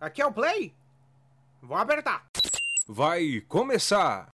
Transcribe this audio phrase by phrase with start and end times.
[0.00, 0.72] Aqui é o Play?
[1.60, 2.24] Vou apertar.
[2.88, 4.30] Vai começar!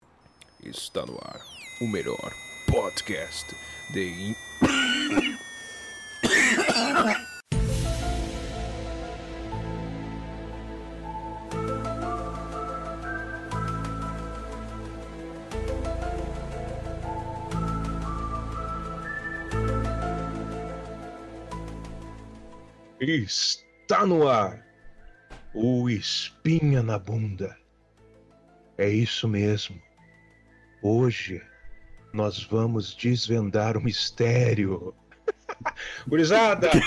[0.64, 1.38] Está no ar
[1.82, 2.32] o melhor
[2.66, 3.54] podcast
[3.92, 4.34] de.
[22.98, 24.69] Está no ar
[25.54, 27.56] o espinha na bunda.
[28.78, 29.80] É isso mesmo.
[30.82, 31.42] Hoje
[32.12, 34.94] nós vamos desvendar o mistério.
[36.06, 36.70] Gurizada!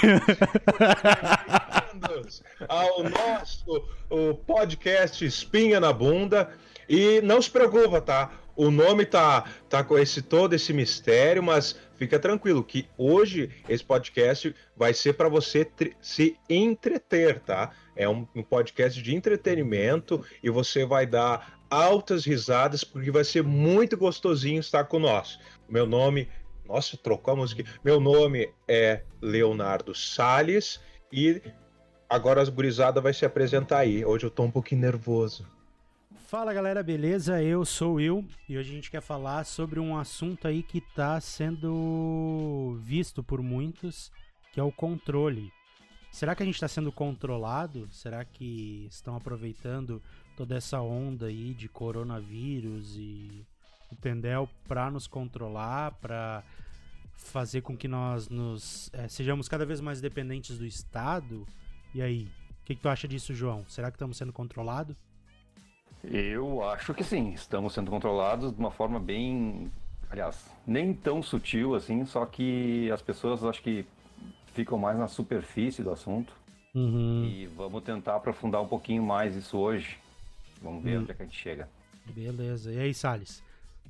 [1.93, 6.51] bem-vindos ao nosso o podcast Espinha na Bunda.
[6.87, 8.31] E não se preocupa, tá?
[8.55, 13.83] O nome tá, tá com esse todo esse mistério, mas fica tranquilo que hoje esse
[13.83, 15.67] podcast vai ser para você
[16.01, 17.71] se entreter, tá?
[17.95, 23.43] É um, um podcast de entretenimento e você vai dar altas risadas porque vai ser
[23.43, 25.41] muito gostosinho estar conosco.
[25.67, 26.27] Meu nome,
[26.65, 27.63] nossa, trocou a música.
[27.83, 30.79] Meu nome é Leonardo Salles
[31.11, 31.41] e
[32.09, 34.05] agora as gurizada vai se apresentar aí.
[34.05, 35.45] Hoje eu tô um pouquinho nervoso.
[36.27, 37.43] Fala galera, beleza?
[37.43, 40.81] Eu sou o Will e hoje a gente quer falar sobre um assunto aí que
[40.81, 44.11] tá sendo visto por muitos,
[44.51, 45.51] que é o controle.
[46.13, 47.89] Será que a gente está sendo controlado?
[47.89, 49.99] Será que estão aproveitando
[50.37, 53.43] toda essa onda aí de coronavírus e
[53.91, 56.43] entendeu para nos controlar, para
[57.15, 61.47] fazer com que nós nos eh, sejamos cada vez mais dependentes do Estado?
[61.95, 62.29] E aí,
[62.61, 63.65] o que, que tu acha disso, João?
[63.67, 64.95] Será que estamos sendo controlados?
[66.03, 69.71] Eu acho que sim, estamos sendo controlados de uma forma bem,
[70.11, 73.83] aliás, nem tão sutil assim, só que as pessoas acho que
[74.53, 76.33] ficam mais na superfície do assunto
[76.75, 77.25] Uhum.
[77.25, 79.97] e vamos tentar aprofundar um pouquinho mais isso hoje.
[80.61, 81.01] Vamos ver Hum.
[81.01, 81.67] onde é que a gente chega.
[82.05, 82.71] Beleza.
[82.71, 83.43] E aí, Salles?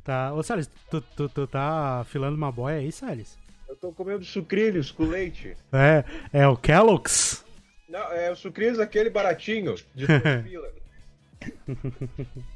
[0.04, 0.34] Tá...
[0.34, 3.38] Ô, Salles, tu, tu, tu tá filando uma boia aí, Salles?
[3.70, 5.56] Eu tô comendo sucrilhos com leite.
[5.72, 6.04] É,
[6.42, 7.44] é o Kellogg's?
[7.88, 10.06] Não, é o sucrilhos aquele baratinho de
[10.44, 10.74] pilas.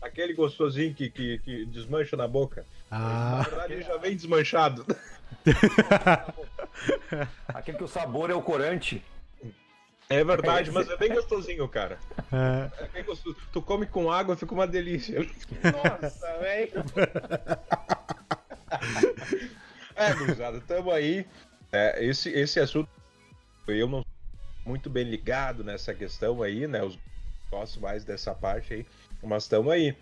[0.01, 2.65] Aquele gostosinho que, que, que desmancha na boca.
[2.89, 4.85] Na Ah, verdade, ele já vem desmanchado.
[7.47, 9.03] Aquele que o sabor é o corante.
[10.09, 11.99] É verdade, mas é bem gostosinho, cara.
[12.31, 13.35] é, É bem gostoso.
[13.51, 15.19] Tu come com água, fica uma delícia.
[15.19, 16.71] Nossa, velho.
[19.95, 21.25] É, gurizada, tamo aí.
[21.71, 22.89] É, esse, esse assunto,
[23.67, 24.07] eu não sou
[24.65, 26.83] muito bem ligado nessa questão aí, né?
[26.83, 26.97] Os
[27.49, 28.85] gosto mais dessa parte aí,
[29.23, 29.95] mas estamos aí.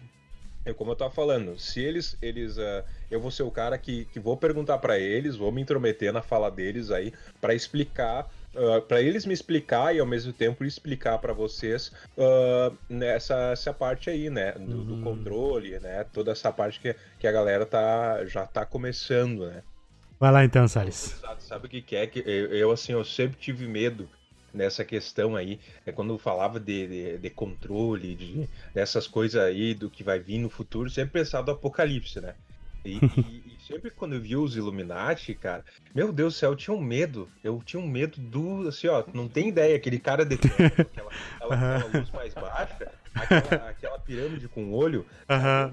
[0.66, 4.06] É como eu tava falando, se eles, eles, ah, eu vou ser o cara que,
[4.06, 8.28] que vou perguntar pra eles, vou me intrometer na fala deles aí pra explicar,
[8.88, 14.10] para eles me explicar e ao mesmo tempo explicar pra vocês ah, nessa essa parte
[14.10, 15.02] aí, né, do, do Uhum.
[15.04, 19.62] controle, né, toda essa parte que, que a galera tá já tá começando, né.
[20.20, 21.22] vai lá então, Salles.
[21.40, 22.08] Sabe o que, que é?
[22.08, 24.10] Que eu, eu, assim, eu sempre tive medo
[24.56, 25.60] nessa questão aí.
[25.86, 30.20] É quando eu falava de, de, de controle, de, dessas coisas aí do que vai
[30.20, 32.34] vir no futuro, sempre pensava do apocalipse, né?
[32.84, 36.56] E, e- e sempre quando eu via os Illuminati, cara, meu Deus do céu, eu
[36.56, 37.28] tinha um medo.
[37.44, 41.10] Eu tinha um medo do, assim, ó, não tem ideia, aquele cara de teto, aquela,
[41.40, 45.06] aquela, aquela luz mais baixa, aquela, aquela pirâmide com olho.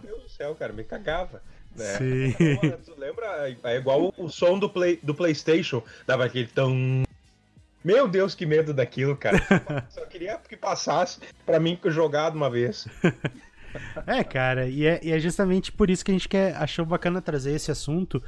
[0.03, 1.43] Meu Deus do céu, cara, me cagava.
[1.77, 1.85] Né?
[1.97, 2.35] Sim.
[2.59, 3.57] Agora, tu lembra?
[3.65, 5.83] É igual o som do, play, do PlayStation.
[6.07, 7.03] Dava aquele tão.
[7.85, 9.39] Meu Deus, que medo daquilo, cara.
[9.91, 12.87] Só queria que passasse pra mim jogar de uma vez.
[14.07, 17.21] É, cara, e é, e é justamente por isso que a gente quer, achou bacana
[17.23, 18.23] trazer esse assunto,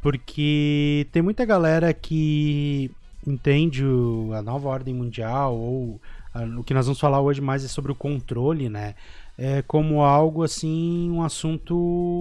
[0.00, 2.90] porque tem muita galera que
[3.26, 6.00] entende o- a nova ordem mundial, ou
[6.32, 8.94] a- o que nós vamos falar hoje mais é sobre o controle, né?
[9.36, 11.76] É como algo assim, um assunto,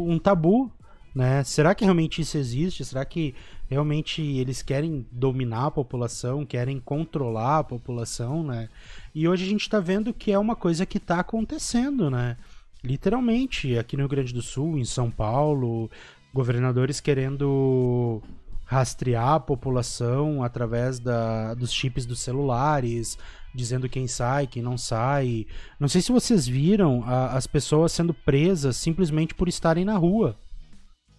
[0.07, 0.69] um tabu,
[1.13, 1.43] né?
[1.43, 2.83] Será que realmente isso existe?
[2.83, 3.33] Será que
[3.69, 8.69] realmente eles querem dominar a população, querem controlar a população, né?
[9.13, 12.37] E hoje a gente tá vendo que é uma coisa que tá acontecendo, né?
[12.83, 15.89] Literalmente, aqui no Rio Grande do Sul, em São Paulo,
[16.33, 18.21] governadores querendo
[18.65, 23.17] rastrear a população através da, dos chips dos celulares,
[23.53, 25.45] dizendo quem sai, quem não sai.
[25.79, 30.35] Não sei se vocês viram a- as pessoas sendo presas simplesmente por estarem na rua,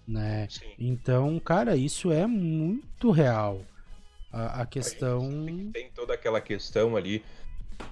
[0.07, 0.47] né?
[0.49, 0.73] Sim.
[0.79, 3.61] Então, cara, isso é muito real.
[4.31, 5.47] A, a questão.
[5.73, 7.25] Tem toda aquela questão ali.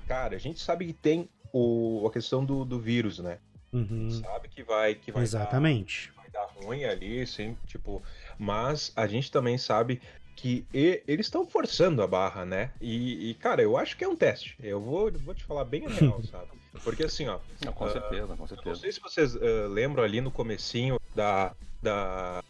[0.07, 3.39] Cara, a gente sabe que tem o, a questão do, do vírus, né?
[3.73, 6.13] Uhum, Sabe que vai, que vai dar- exatamente.
[6.17, 8.03] vai dar ruim ali, sim, tipo,
[8.39, 10.01] mas a gente também sabe
[10.37, 12.71] que e- eles estão forçando a barra, né?
[12.81, 14.57] E, e, cara, eu acho que é um teste.
[14.63, 16.49] Eu vou, vou te falar bem a real, sabe?
[16.83, 18.81] Porque assim, ó, Não, com Ah, certeza, com eu não certeza.
[18.81, 21.55] sei se vocês ah, lembram ali no comecinho da,
[21.85, 22.43] da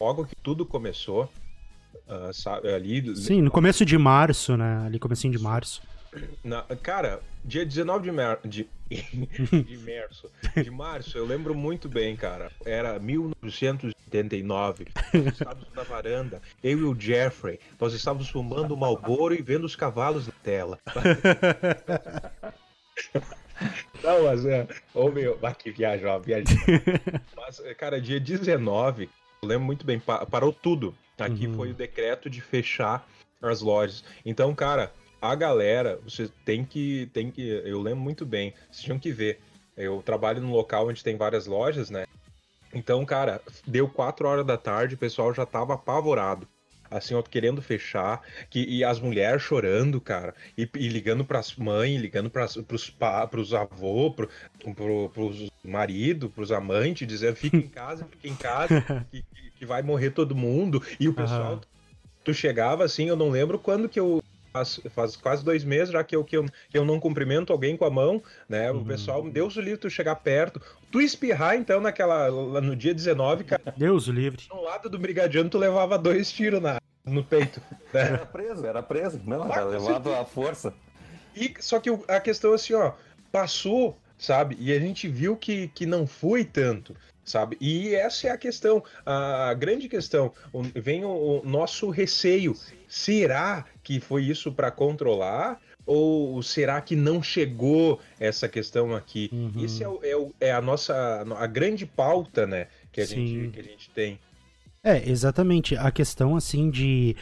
[0.00, 1.30] logo que tudo começou,
[2.08, 4.84] ah, sabe, ali Sim, no começo de março, né?
[4.86, 5.82] Ali comecinho de março.
[6.42, 8.38] Na- cara, dia 19 de, mar...
[8.42, 8.66] de...
[8.88, 10.30] de março,
[10.62, 12.50] de março, eu lembro muito bem, cara.
[12.64, 14.86] Era 1989.
[15.12, 19.64] Nós estávamos na varanda, eu e o Jeffrey, nós estávamos fumando o Malboro e vendo
[19.64, 20.78] os cavalos na tela.
[24.02, 24.66] Não, mas é.
[24.94, 26.46] Ô meu, ah, que viagem, ó, viagem.
[27.36, 29.08] Mas, cara, dia 19,
[29.42, 30.94] eu lembro muito bem, pa- parou tudo.
[31.18, 31.54] Aqui Uhum.
[31.54, 33.08] foi o decreto de fechar
[33.40, 34.04] as lojas.
[34.24, 37.08] Então, cara, a galera, você tem que.
[37.12, 37.42] tem que.
[37.64, 39.40] Eu lembro muito bem, vocês tinham que ver.
[39.76, 42.06] Eu trabalho num local onde tem várias lojas, né?
[42.74, 46.46] Então, cara, deu 4 horas da tarde, o pessoal já tava apavorado.
[46.90, 52.00] Assim, ó, querendo fechar, que, e as mulheres chorando, cara, e, e ligando pras mães,
[52.00, 54.28] ligando pras, pros, pa, pros avô, pro,
[54.74, 58.68] pro, pros marido, pros amantes, dizendo fica em casa, fica em casa,
[59.10, 59.22] que,
[59.58, 60.82] que- vai morrer todo mundo.
[61.00, 61.60] E o pessoal, Aham.
[62.24, 64.20] tu chegava assim, eu não lembro quando que eu.
[64.56, 67.76] Faz, faz quase dois meses já que eu, que, eu, que eu não cumprimento alguém
[67.76, 68.70] com a mão, né?
[68.72, 68.84] O Uhum.
[68.84, 70.60] pessoal, Deus o livre, tu chegar perto.
[70.90, 72.28] Tu espirrar, então, naquela.
[72.28, 74.42] lá no dia 19, cara, Deus o livre.
[74.50, 77.60] no lado do brigadiano, tu levava dois tiros na, no peito.
[77.92, 78.02] Né?
[78.02, 79.20] Era preso, era preso.
[79.24, 80.72] Não, Ah, era levado à força.
[81.34, 82.92] E, só que a questão assim, ó,
[83.30, 84.56] passou, sabe?
[84.58, 87.58] E a gente viu que, que não foi tanto, sabe?
[87.60, 90.32] E essa é a questão, a grande questão.
[90.74, 92.54] Vem o, o nosso receio.
[92.88, 95.60] Será que foi isso para controlar?
[95.84, 99.28] Ou será que não chegou essa questão aqui?
[99.32, 99.64] Uhum.
[99.64, 102.66] Esse é, o- é o- é a nossa a grande pauta, né?
[102.90, 103.26] Que a, Sim.
[103.26, 104.18] gente, que a gente tem.
[104.82, 105.76] É, exatamente.
[105.76, 107.14] A questão, assim, de.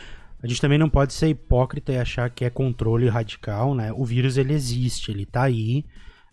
[0.42, 3.92] A gente também não pode ser hipócrita e achar que é controle radical, né?
[3.92, 5.84] O vírus, ele existe, ele tá aí,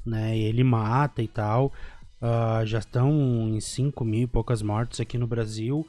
[0.06, 0.38] né?
[0.38, 1.74] Ele mata e tal.
[2.22, 5.88] Ah, já estão em 5 mil e poucas mortes aqui no Brasil.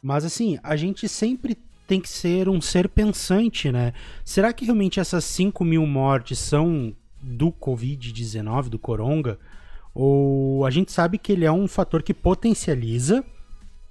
[0.00, 3.92] Mas, assim, a gente sempre tem que ser um ser pensante, né?
[4.24, 9.38] Será que realmente essas 5 mil mortes são do Covid-19, do Coronga?
[9.94, 13.24] Ou a gente sabe que ele é um fator que potencializa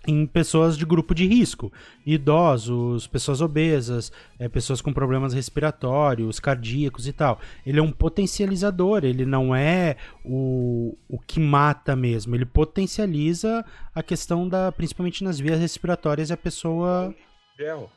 [0.06, 1.72] em pessoas de grupo de risco,
[2.06, 7.40] idosos, pessoas obesas, eh, pessoas com problemas respiratórios, cardíacos e tal.
[7.66, 9.96] Ele é um potencializador, ele não é
[10.26, 13.66] o, o que mata mesmo, ele potencializa
[13.96, 17.14] a questão da, principalmente nas vias respiratórias, e a pessoa.
[17.58, 17.90] Gel.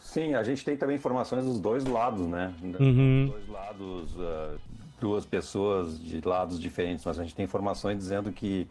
[0.00, 2.54] Sim, a gente tem também informações dos dois lados, né?
[2.62, 3.26] Uhum.
[3.26, 4.54] Dos dois lados, ah,
[5.00, 8.68] duas pessoas de lados diferentes, mas a gente tem informações dizendo que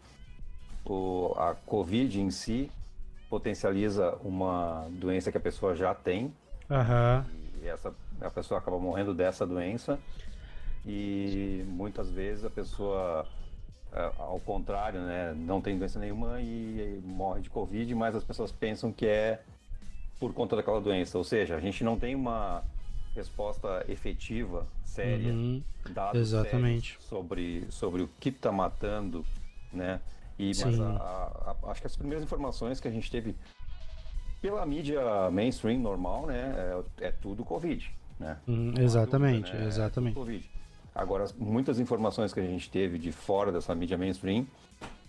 [0.86, 2.70] o, a Covid em si
[3.28, 6.32] potencializa uma doença que a pessoa já tem
[6.70, 7.24] Aham.
[7.62, 9.98] e essa a pessoa acaba morrendo dessa doença
[10.86, 13.26] e muitas vezes a pessoa
[13.92, 18.52] ah, ao contrário, né, não tem doença nenhuma e morre de covid, mas as pessoas
[18.52, 19.40] pensam que é
[20.20, 22.62] por conta daquela doença, ou seja, a gente não tem uma
[23.14, 25.62] resposta efetiva, séria, Uhum.
[25.90, 26.98] dados Exatamente.
[27.00, 29.24] sobre sobre o que está matando,
[29.72, 30.00] né?
[30.38, 33.34] E mas a- a- acho que as primeiras informações que a gente teve
[34.40, 35.00] pela mídia
[35.30, 36.54] mainstream normal, né,
[37.00, 37.90] é, é tudo Covid,
[38.20, 38.36] né?
[38.78, 40.14] Há exatamente, dúvida, né, é exatamente.
[40.14, 40.50] tudo Covid.
[40.94, 44.46] Agora, as- muitas informações que a gente teve de fora dessa mídia mainstream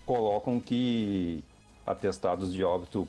[0.05, 1.43] colocam que
[1.85, 3.07] atestados de óbito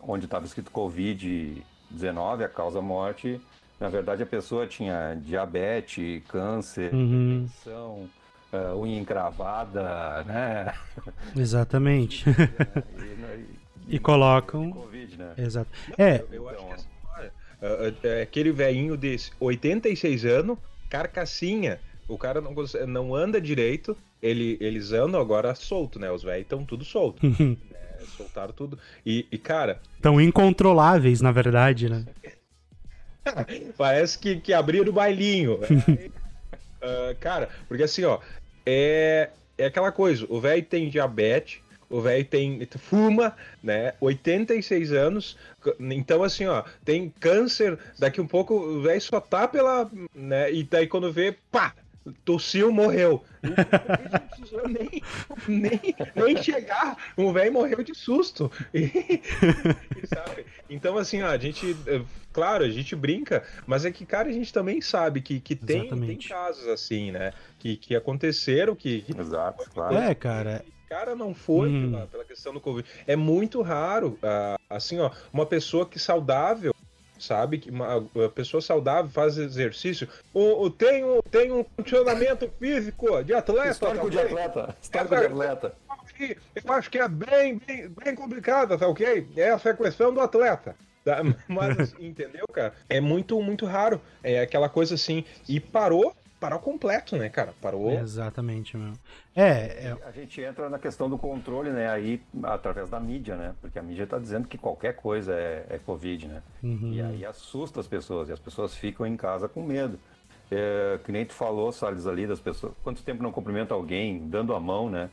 [0.00, 3.40] onde estava escrito Covid-19, a causa morte,
[3.78, 7.48] na verdade a pessoa tinha diabetes, câncer, Uhum.
[8.54, 10.74] Ah, unha encravada, né?
[11.36, 12.24] Exatamente.
[12.28, 13.54] e,
[13.96, 15.34] E colocam- Covid, né?
[15.36, 15.70] Exato.
[15.98, 16.86] É, Eu, eu acho que assim,
[17.18, 20.56] olha, é, é, aquele velhinho de 86 anos,
[20.88, 22.54] carcassinha, o cara não,
[22.86, 26.10] não anda direito, ele, eles andam agora solto, né?
[26.10, 27.24] Os velhos estão tudo solto.
[27.26, 27.56] né?
[28.16, 28.78] Soltaram tudo.
[29.04, 32.04] E, e, cara, tão incontroláveis, na verdade, né?
[33.76, 35.58] parece que, que abriram o bailinho.
[36.82, 38.18] Ah, cara, porque assim, ó,
[38.66, 43.94] é, é aquela coisa, o velho tem diabetes, o velho tem fuma, né?
[44.00, 45.36] 86 anos.
[45.78, 49.90] Então, assim, ó, tem câncer, daqui um pouco o velho só tá pela.
[50.14, 50.52] né?
[50.52, 51.74] E daí quando vê, pá!
[52.24, 53.24] Tossiu, morreu.
[53.42, 53.54] Não
[54.28, 55.02] precisou nem,
[55.48, 55.80] nem,
[56.14, 56.96] nem chegar.
[57.16, 58.50] O velho morreu de susto.
[58.74, 59.22] E-
[60.06, 60.44] sabe?
[60.68, 61.76] Então, assim, ó, a gente.
[61.86, 65.54] eh, Claro, a gente brinca, mas é que, cara, a gente também sabe que, que
[65.54, 67.32] tem, tem casos assim, né?
[67.60, 69.94] Que, que aconteceram, que, que Exato, claro.
[69.94, 70.64] É, cara.
[70.88, 71.90] cara não foi Uhum.
[71.92, 72.88] pela, pela questão do Covid.
[73.06, 76.73] É muito raro, ah, assim, ó, uma pessoa que saudável
[77.18, 77.58] sabe?
[77.58, 80.08] Que uma, uma pessoa saudável faz exercício.
[80.32, 83.70] O, o, tem, um, tem um funcionamento físico de atleta.
[83.70, 84.76] Histórico de atleta.
[84.80, 85.74] Histórico de atleta.
[86.54, 89.26] Eu acho que é bem, bem, bem complicado, tá ok?
[89.36, 90.76] Essa é a questão do atleta.
[91.04, 91.18] Tá?
[91.46, 92.72] Mas, entendeu, cara?
[92.88, 94.00] É muito, muito raro.
[94.22, 95.24] É aquela coisa assim.
[95.48, 97.54] E parou parou completo, né, cara?
[97.60, 97.92] Parou.
[97.92, 98.92] Exatamente, meu.
[99.34, 101.88] É, é, A gente entra na questão do controle, né?
[101.88, 103.54] Aí, através da mídia, né?
[103.60, 106.42] Porque a mídia tá dizendo que qualquer coisa é, é Covid, né?
[106.62, 106.92] Uhum.
[106.92, 109.98] E aí assusta as pessoas, e as pessoas ficam em casa com medo.
[110.50, 112.74] É, que nem tu falou, Salles, ali das pessoas.
[112.82, 115.10] Quanto tempo não cumprimenta alguém, dando a mão, né?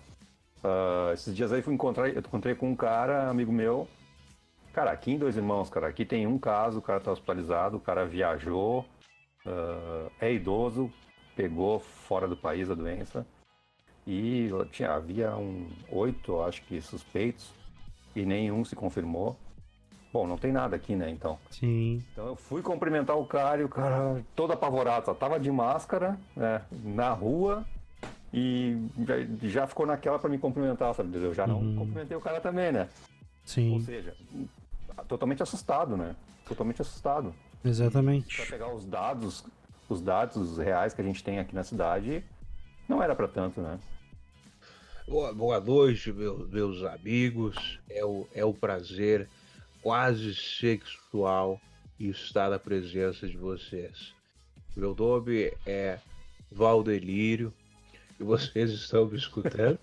[0.63, 3.87] Uh, esses dias aí fui encontrar, eu encontrei com um cara, amigo meu.
[4.73, 7.79] Cara, aqui em Dois Irmãos, cara, aqui tem um caso, o cara tá hospitalizado, o
[7.79, 8.85] cara viajou,
[9.45, 10.91] uh, é idoso,
[11.41, 13.25] pegou fora do país a doença
[14.05, 17.51] e tinha, havia um oito, acho que, suspeitos
[18.15, 19.35] e nenhum se confirmou.
[20.13, 21.39] Bom, não tem nada aqui, né, então.
[21.49, 22.03] Sim.
[22.11, 26.19] Então eu fui cumprimentar o cara e o cara todo apavorado, só tava de máscara,
[26.35, 27.65] né, na rua
[28.31, 29.15] e já,
[29.49, 31.17] já ficou naquela para me cumprimentar, sabe?
[31.17, 31.75] Eu já não uhum.
[31.75, 32.87] cumprimentei o cara também, né?
[33.43, 33.73] Sim.
[33.73, 34.15] Ou seja,
[35.07, 36.15] totalmente assustado, né?
[36.45, 37.33] Totalmente assustado.
[37.65, 38.37] Exatamente.
[38.37, 39.43] Para pegar os dados
[39.91, 42.23] os dados reais que a gente tem aqui na cidade,
[42.87, 43.77] não era para tanto, né?
[45.07, 47.79] Boa, boa noite, meus, meus amigos.
[47.89, 49.27] É o, é o prazer
[49.81, 51.59] quase sexual
[51.99, 54.13] estar na presença de vocês.
[54.75, 55.99] Meu nome é
[56.49, 57.53] Valdelírio
[58.17, 59.77] e vocês estão me escutando?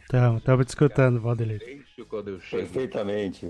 [0.00, 1.86] Estamos, estamos te escutando, Valdelírio.
[2.08, 3.46] Quando eu Perfeitamente.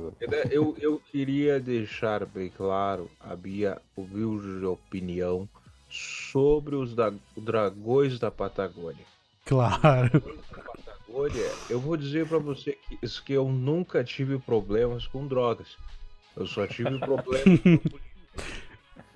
[0.50, 5.48] Eu, eu queria deixar bem claro a minha humilde opinião
[5.88, 9.04] sobre os da, dragões da Patagônia.
[9.44, 10.20] Claro.
[10.20, 15.76] Patagônia, eu vou dizer para você que, que eu nunca tive problemas com drogas.
[16.36, 17.98] Eu só tive problemas com.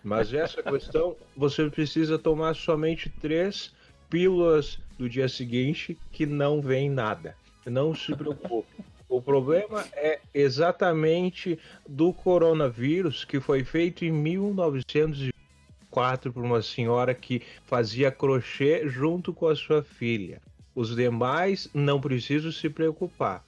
[0.02, 3.72] Mas essa questão, você precisa tomar somente três
[4.10, 7.36] pílulas do dia seguinte que não vem nada.
[7.64, 8.82] Não se preocupe.
[9.08, 15.31] O problema é exatamente do coronavírus que foi feito em 1900
[15.92, 20.40] quatro por uma senhora que fazia crochê junto com a sua filha.
[20.74, 23.44] Os demais não precisam se preocupar.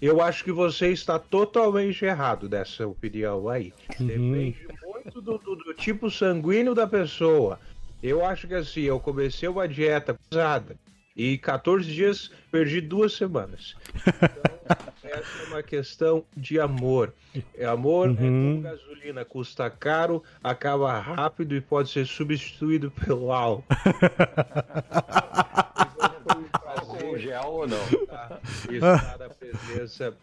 [0.00, 3.72] Eu acho que você está totalmente errado dessa opinião aí.
[3.98, 4.06] Uhum.
[4.06, 7.58] Depende muito do, do, do, tipo sanguíneo da pessoa.
[8.02, 10.76] Eu acho que assim, eu comecei uma dieta pesada
[11.18, 13.76] e 14 dias perdi duas semanas.
[15.00, 17.14] Então, essa é uma questão de amor.
[17.56, 18.58] É amor uhum.
[18.58, 23.64] é gasolina, custa caro, acaba rápido e pode ser substituído pelo álcool.
[27.18, 27.82] gel ou não?
[28.70, 30.14] Estar na presença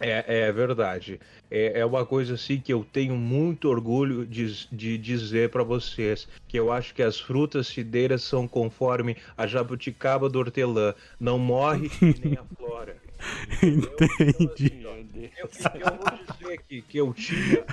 [0.00, 1.20] é, é verdade.
[1.50, 6.28] É, é uma coisa assim que eu tenho muito orgulho de, de dizer para vocês.
[6.46, 10.94] Que eu acho que as frutas cideiras são conforme a jabuticaba do hortelã.
[11.18, 11.90] Não morre
[12.22, 12.96] nem a flora.
[13.62, 14.72] Entendi.
[14.74, 17.64] Então, assim, eu, eu, vou dizer que, que eu tinha,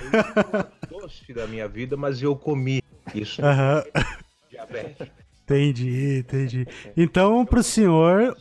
[0.82, 2.82] o doce da minha vida, mas eu comi.
[3.14, 4.16] Isso uh -huh.
[4.50, 5.08] diabetes.
[5.44, 6.66] Entendi, entendi.
[6.96, 8.36] Então, pro senhor.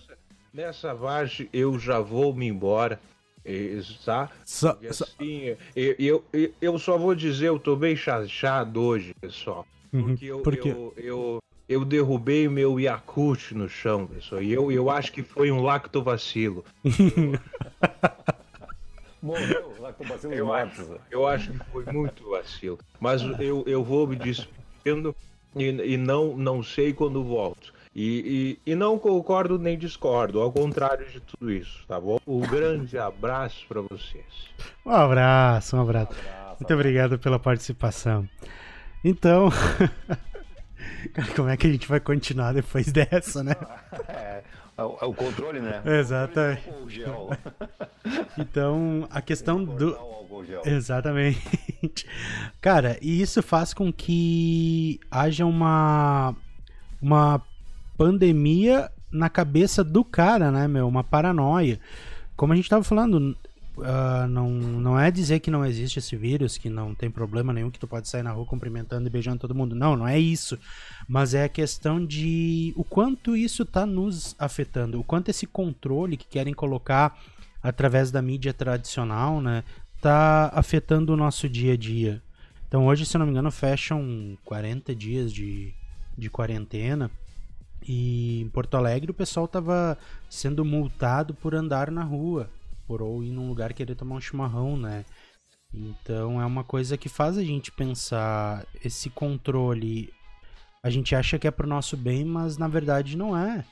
[0.51, 2.99] Nessa vagem eu já vou me embora.
[4.03, 4.29] Tá?
[4.43, 9.67] Só, assim, eu, eu, eu só vou dizer, eu tô bem chateado hoje, pessoal.
[9.93, 10.07] Uhum.
[10.07, 14.41] Porque eu, Por eu, eu, eu derrubei o meu Yakut no chão, pessoal.
[14.41, 16.65] E eu, eu acho que foi um lactovacilo.
[19.21, 22.79] Morreu, lactobacilo eu, acho, eu acho que foi muito vacilo.
[22.99, 25.15] Mas eu, eu vou me despedindo
[25.55, 27.74] e, e não, não sei quando volto.
[27.95, 32.19] E, e, e, não concordo nem discordo, ao contrário de tudo isso, tá bom?
[32.27, 34.25] Um grande abraço para vocês.
[34.85, 36.11] Um abraço, um abraço.
[36.11, 38.27] Um abraço Muito obrigado pela participação.
[39.01, 39.49] Então,
[41.13, 43.55] cara, como é que a gente vai continuar depois dessa, né?
[44.09, 44.43] É,
[44.77, 45.81] é o, controle, né?
[45.87, 46.65] Exatamente.
[48.37, 49.97] Então, a questão do.
[50.65, 52.05] Exatamente.
[52.59, 56.35] Cara, e isso faz com que haja uma.
[57.01, 57.41] Uma
[57.97, 60.87] pandemia na cabeça do cara, né, meu?
[60.87, 61.79] Uma paranoia.
[62.35, 63.35] Como a gente tava falando,
[63.77, 67.71] uh, não, não é dizer que não existe esse vírus, que não tem problema nenhum,
[67.71, 69.75] que tu pode sair na rua cumprimentando e beijando todo mundo.
[69.75, 70.57] Não, não é isso.
[71.07, 76.17] Mas é a questão de o quanto isso tá nos afetando, o quanto esse controle
[76.17, 77.17] que querem colocar
[77.61, 79.63] através da mídia tradicional, né,
[79.99, 82.21] tá afetando o nosso dia a dia.
[82.67, 85.73] Então hoje, se não me engano, fecham 40 dias de,
[86.17, 87.09] de quarentena.
[87.87, 89.97] E em Porto Alegre o pessoal tava
[90.29, 92.49] sendo multado por andar na rua,
[92.87, 95.05] por ou ir num lugar querer tomar um chimarrão, né?
[95.73, 100.13] Então é uma coisa que faz a gente pensar esse controle.
[100.81, 103.65] A gente acha que é pro nosso bem, mas na verdade não é.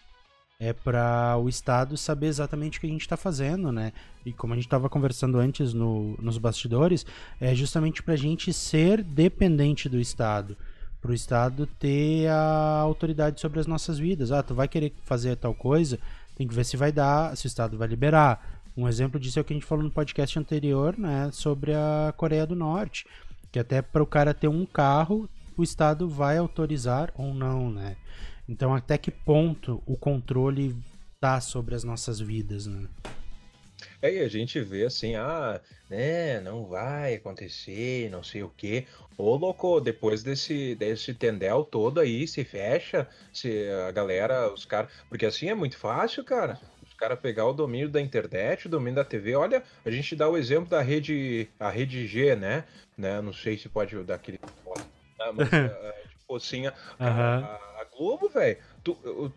[0.60, 3.92] É para o Estado saber exatamente o que a gente está fazendo, né?
[4.26, 7.06] E como a gente estava conversando antes no, nos bastidores,
[7.40, 10.56] é justamente para a gente ser dependente do Estado.
[11.04, 14.32] Para o Estado ter a autoridade sobre as nossas vidas.
[14.32, 16.00] Ah, tu vai querer fazer tal coisa,
[16.34, 18.62] tem que ver se vai dar, se o Estado vai liberar.
[18.76, 22.14] Um exemplo disso é o que a gente falou no podcast anterior, né, sobre a
[22.16, 23.06] Coreia do Norte,
[23.52, 27.98] que até para o cara ter um carro, o Estado vai autorizar ou não, né?
[28.48, 30.76] Então, até que ponto o controle
[31.20, 32.88] tá sobre as nossas vidas, né?
[34.04, 38.86] É, e a gente vê assim, ah, né, não vai acontecer, não sei o quê.
[39.18, 44.92] Ô, louco, depois desse, desse tendel todo aí, se fecha, se a galera, os caras.
[45.08, 46.60] Porque assim é muito fácil, cara.
[46.86, 49.36] Os caras pegar o domínio da internet, o domínio da TV.
[49.36, 52.66] Olha, a gente dá o exemplo da rede, a rede G, né?
[52.98, 53.22] né?
[53.22, 54.38] Não sei se pode dar aquele.
[55.18, 55.48] Ah, mas,
[56.20, 57.38] tipo assim, a, a,
[57.80, 58.58] a Globo, velho.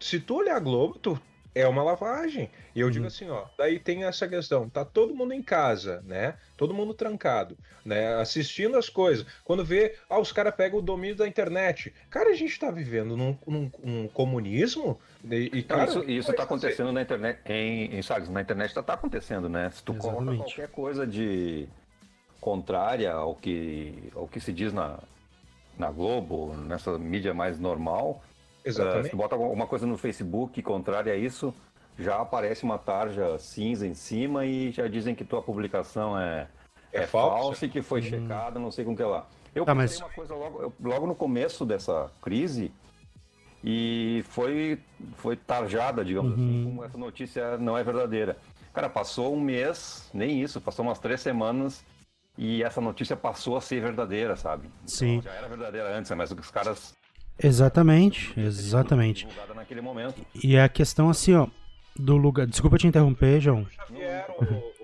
[0.00, 1.16] Se tu olhar a Globo, tu
[1.56, 2.50] é uma lavagem.
[2.74, 3.08] E eu digo Uhum.
[3.08, 6.36] assim, ó, daí tem essa questão, tá todo mundo em casa, né?
[6.54, 8.14] Todo mundo trancado, né?
[8.16, 9.24] Assistindo as coisas.
[9.42, 11.94] Quando vê, ah, os caras pegam o domínio da internet.
[12.10, 16.36] Cara, a gente tá vivendo num, num- um comunismo e, e, cara, isso isso vai
[16.36, 16.66] tá fazer.
[16.66, 19.70] acontecendo na internet, em, em na internet tá, tá acontecendo, né?
[19.70, 20.44] Se tu coloca Exatamente.
[20.44, 21.66] qualquer coisa de
[22.38, 24.98] contrária ao que, ao que se diz na,
[25.78, 28.22] na Globo, nessa mídia mais normal,
[28.72, 29.10] se Exatamente.
[29.10, 31.54] tu bota alguma coisa no Facebook contrária a isso,
[31.98, 36.48] já aparece uma tarja cinza em cima e já dizem que tua publicação é,
[36.92, 37.36] É é, falsa?
[37.44, 39.26] falsa e que foi checada, não sei com que lá.
[39.54, 42.70] Eu Tá, mas- uma coisa logo, eu- logo no começo dessa crise
[43.64, 44.78] e foi,
[45.16, 48.36] foi tarjada, digamos assim, como essa notícia não é verdadeira.
[48.74, 51.82] Cara, passou um mês, nem isso, passou umas três semanas
[52.36, 54.66] e essa notícia passou a ser verdadeira, sabe?
[54.66, 55.22] Então, Sim.
[55.22, 56.16] já era verdadeira antes, né?
[56.16, 56.94] mas os caras
[57.42, 59.26] Exatamente, exatamente.
[59.26, 60.20] divulgada naquele momento.
[60.42, 61.46] E a questão assim, ó,
[61.98, 62.46] do lugar.
[62.46, 63.66] Desculpa te interromper, João.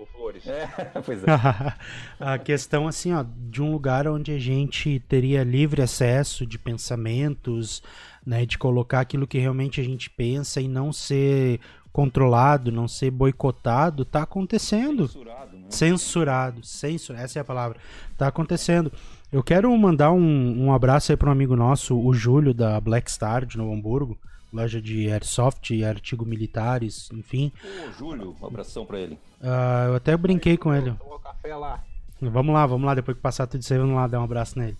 [0.45, 1.73] É, pois é.
[2.19, 7.83] a questão assim, ó, de um lugar onde a gente teria livre acesso de pensamentos,
[8.25, 11.59] né, de colocar aquilo que realmente a gente pensa e não ser
[11.91, 15.07] controlado, não ser boicotado, tá acontecendo.
[15.07, 15.65] Censurado, né?
[15.69, 17.77] Censurado, censura, essa é a palavra.
[18.17, 18.91] Tá acontecendo.
[19.33, 23.11] Eu quero mandar um, um abraço aí para um amigo nosso, o Júlio, da Black
[23.11, 24.15] Star, de Novo Hamburgo,
[24.53, 27.51] loja de airsoft e artigos militares, enfim.
[27.65, 29.17] Ô, Júlio, um abração pra ele.
[29.41, 30.91] Ah, eu até brinquei com ele.
[30.91, 31.83] Tomou café lá.
[32.21, 34.59] Vamos lá, vamos lá, depois que passar tudo isso aí, vamos lá dar um abraço
[34.59, 34.77] nele.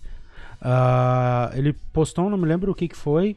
[0.62, 3.36] Ah, ele postou, não me lembro o que que foi.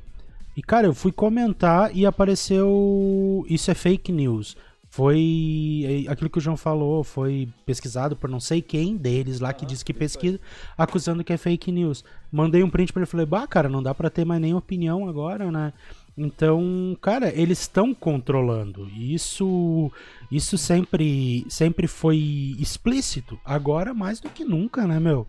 [0.56, 3.44] E, cara, eu fui comentar e apareceu.
[3.50, 4.56] Isso é fake news.
[4.98, 9.54] Foi é, aquilo que o João falou, foi pesquisado por não sei quem deles lá
[9.54, 10.40] que disse que pesquisa,
[10.76, 12.04] acusando que é fake news.
[12.32, 14.56] Mandei um print pra ele e falei, bah, cara, não dá pra ter mais nem
[14.56, 15.72] opinião agora, né?
[16.18, 18.90] Então, cara, eles estão controlando.
[18.90, 19.92] Isso,
[20.32, 23.40] isso sempre, sempre foi explícito.
[23.46, 25.28] Agora mais do que nunca, né, meu?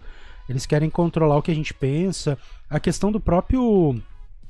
[0.48, 2.38] Eles querem controlar o que a gente pensa.
[2.70, 4.00] A questão do próprio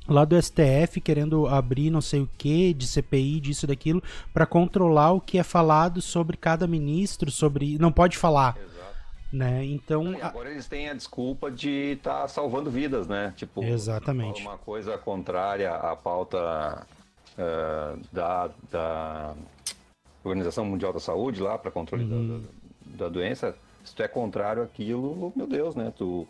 [0.09, 4.01] lá do STF querendo abrir não sei o que de CPI disso daquilo
[4.33, 8.95] para controlar o que é falado sobre cada ministro, sobre não pode falar, Exato.
[9.31, 9.63] né?
[9.65, 13.33] Então, E agora eles têm a desculpa de estar salvando vidas, né?
[13.37, 14.41] Tipo, Exatamente.
[14.41, 16.85] uma coisa contrária à pauta
[17.37, 19.33] eh, da, da
[20.23, 22.43] Organização Mundial da Saúde lá para controle da- Uhum.
[22.85, 23.55] da, da doença.
[23.83, 25.93] Se tu é contrário àquilo, meu Deus, né?
[25.97, 26.27] Tu,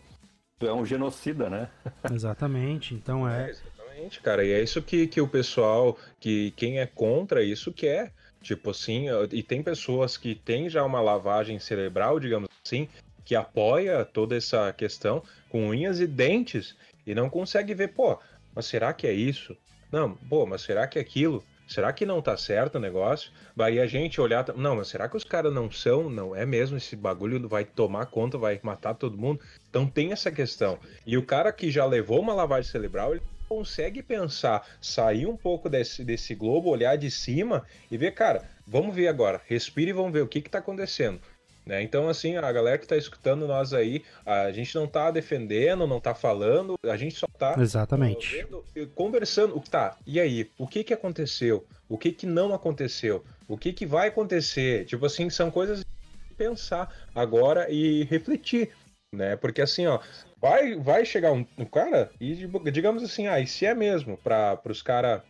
[0.60, 1.68] tu é um genocida, né?
[2.12, 2.94] exatamente.
[2.94, 3.56] Então É, é,
[4.00, 4.46] exatamente, cara.
[4.46, 8.14] E é isso que, que o pessoal, que quem é contra isso quer.
[8.42, 12.88] Tipo assim, e tem pessoas que têm já uma lavagem cerebral, digamos assim,
[13.26, 16.74] que apoia toda essa questão com unhas e dentes
[17.06, 18.18] e não consegue ver, pô,
[18.56, 19.58] mas será que é isso?
[19.92, 21.44] Não, pô, mas será que é aquilo?
[21.68, 23.30] Será que não tá certo o negócio?
[23.54, 26.10] Vai a gente olhar, não, mas será que os caras não são?
[26.10, 26.78] Não é mesmo?
[26.78, 29.42] Esse bagulho vai tomar conta, vai matar todo mundo?
[29.70, 30.80] Então tem essa questão.
[31.06, 35.68] E o cara que já levou uma lavagem cerebral, ele consegue pensar, sair um pouco
[35.68, 40.14] desse, desse globo, olhar de cima e ver, cara, vamos ver agora, respire e vamos
[40.14, 41.20] ver o que que tá acontecendo.
[41.66, 41.84] Né?
[41.84, 46.00] Então, assim, a galera que tá escutando nós aí, a gente não tá defendendo, não
[46.00, 48.38] tá falando, a gente só tá exatamente.
[48.38, 48.64] vendo
[48.96, 49.56] conversando.
[49.56, 49.96] O que tá?
[50.06, 50.50] E aí?
[50.58, 51.66] O que que aconteceu?
[51.88, 53.24] O que que não aconteceu?
[53.48, 54.86] O que que vai acontecer?
[54.86, 58.72] Tipo assim, são coisas de pensar agora e refletir,
[59.14, 59.36] né?
[59.36, 60.00] Porque assim, ó,
[60.42, 62.34] vai vai chegar um, um cara e
[62.72, 65.22] digamos assim, ah, e se é mesmo para os caras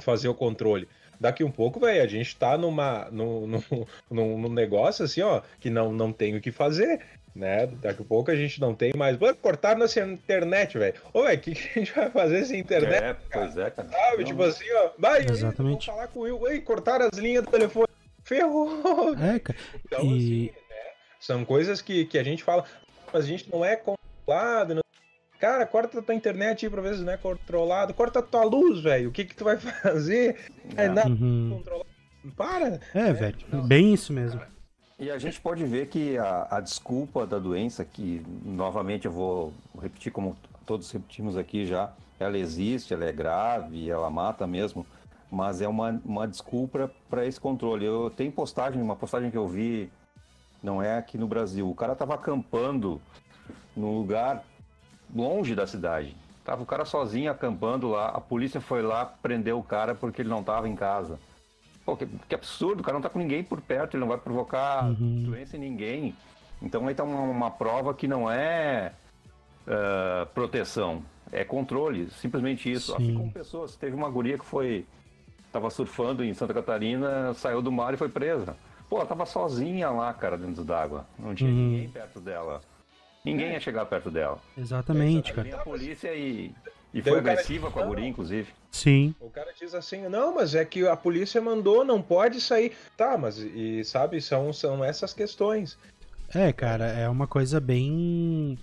[0.00, 0.88] fazer o controle?
[1.20, 3.62] Daqui um pouco, velho, a gente tá numa, num, num,
[4.10, 7.00] num, num negócio assim, ó, que não, não tem o que fazer,
[7.34, 7.66] né?
[7.66, 9.16] Daqui a pouco a gente não tem mais.
[9.16, 10.94] Pô, cortaram nossa internet, velho.
[11.12, 13.02] Ô, velho, o que, que a gente vai fazer sem internet?
[13.02, 13.88] É, pois é, cara.
[13.88, 14.18] Sabe?
[14.18, 14.90] Não, tipo assim, ó.
[14.96, 15.86] Vai, Exatamente.
[15.86, 16.48] Vou falar com o Will.
[16.48, 17.88] Ei, cortaram as linhas do telefone.
[18.22, 19.14] Ferrou.
[19.18, 19.58] É, cara.
[19.84, 20.76] Então, E- assim, né?
[21.18, 22.64] São coisas que, que a gente fala,
[23.12, 23.98] mas a gente não é controlado.
[24.74, 24.82] Não-
[25.40, 27.94] Cara, corta a tua internet aí pra ver se não é controlado.
[27.94, 29.08] Corta a tua luz, velho.
[29.08, 30.36] O que que tu vai fazer?
[30.76, 30.88] É, É.
[30.88, 31.54] nada Uhum.
[31.58, 31.88] controlado.
[32.36, 32.80] Para.
[32.92, 33.36] É, velho.
[33.66, 34.40] Bem isso mesmo.
[34.98, 39.52] E a gente pode ver que a, a desculpa da doença, que novamente eu vou
[39.80, 40.36] repetir como
[40.66, 44.84] todos repetimos aqui já, ela existe, ela é grave, ela mata mesmo,
[45.30, 47.86] mas é uma, uma desculpa para esse controle.
[47.86, 49.88] Eu tenho postagem, uma postagem que eu vi,
[50.60, 53.00] não é aqui no Brasil, o cara estava acampando
[53.76, 54.44] num lugar
[55.14, 56.14] longe da cidade.
[56.44, 60.28] Tava o cara sozinho acampando lá, a polícia foi lá, prendeu o cara porque ele
[60.30, 61.18] não estava em casa.
[61.84, 64.18] Pô, que, que absurdo, o cara não tá com ninguém por perto, ele não vai
[64.18, 65.24] provocar Uhum.
[65.24, 66.14] doença em ninguém.
[66.60, 68.92] Então aí tá uma, uma prova que não é
[69.66, 72.92] ah, proteção, é controle, simplesmente isso.
[72.92, 73.02] Sim.
[73.02, 74.86] Assim como pessoas, teve uma guria que foi,
[75.52, 78.56] tava surfando em Santa Catarina, saiu do mar e foi presa.
[78.88, 81.56] Pô, ela tava sozinha lá, cara, dentro d'água, não tinha Uhum.
[81.56, 82.62] ninguém perto dela.
[83.32, 84.38] Ninguém ia chegar perto dela.
[84.56, 85.56] Exatamente, Aí cara.
[85.56, 86.54] a polícia e,
[86.92, 88.52] e foi agressiva diz, com a "Não, guria, inclusive.
[88.72, 89.14] Sim.
[89.20, 92.76] O cara diz assim, não, mas é que a polícia mandou, não pode sair.
[92.96, 95.78] Tá, mas e sabe, são, são essas questões.
[96.34, 98.58] É, cara, é uma coisa bem.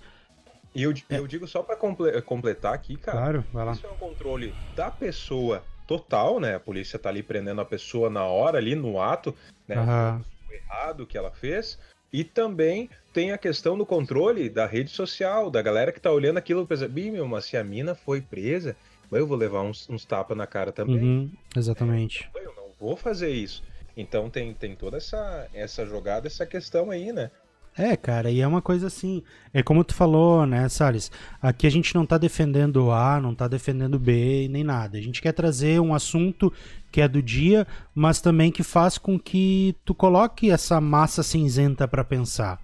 [0.74, 3.18] E eu, eu digo só pra comple- completar aqui, cara.
[3.18, 3.72] Claro, vai lá.
[3.72, 6.56] Isso é um controle da pessoa total, né?
[6.56, 9.34] A polícia tá ali prendendo a pessoa na hora, ali no ato,
[9.66, 9.76] né?
[9.76, 10.24] Aham.
[10.48, 11.78] O errado que ela fez.
[12.12, 16.38] E também tem a questão do controle da rede social, da galera que tá olhando
[16.38, 18.76] aquilo e pensa, "Ih, meu, mas se a mina foi presa,
[19.10, 20.98] eu vou levar uns, uns tapas na cara também.
[21.02, 22.28] Uhum, exatamente.
[22.34, 23.62] Eu não vou fazer isso.
[23.96, 27.30] Então tem, tem toda essa, essa jogada, essa questão aí, né?
[27.78, 29.22] É, cara, e é uma coisa assim.
[29.52, 31.10] É como tu falou, né, Salles?
[31.42, 34.96] Aqui a gente não tá defendendo A, não tá defendendo B, nem nada.
[34.96, 36.50] A gente quer trazer um assunto
[36.90, 41.86] que é do dia, mas também que faz com que tu coloque essa massa cinzenta
[41.86, 42.58] pra pensar.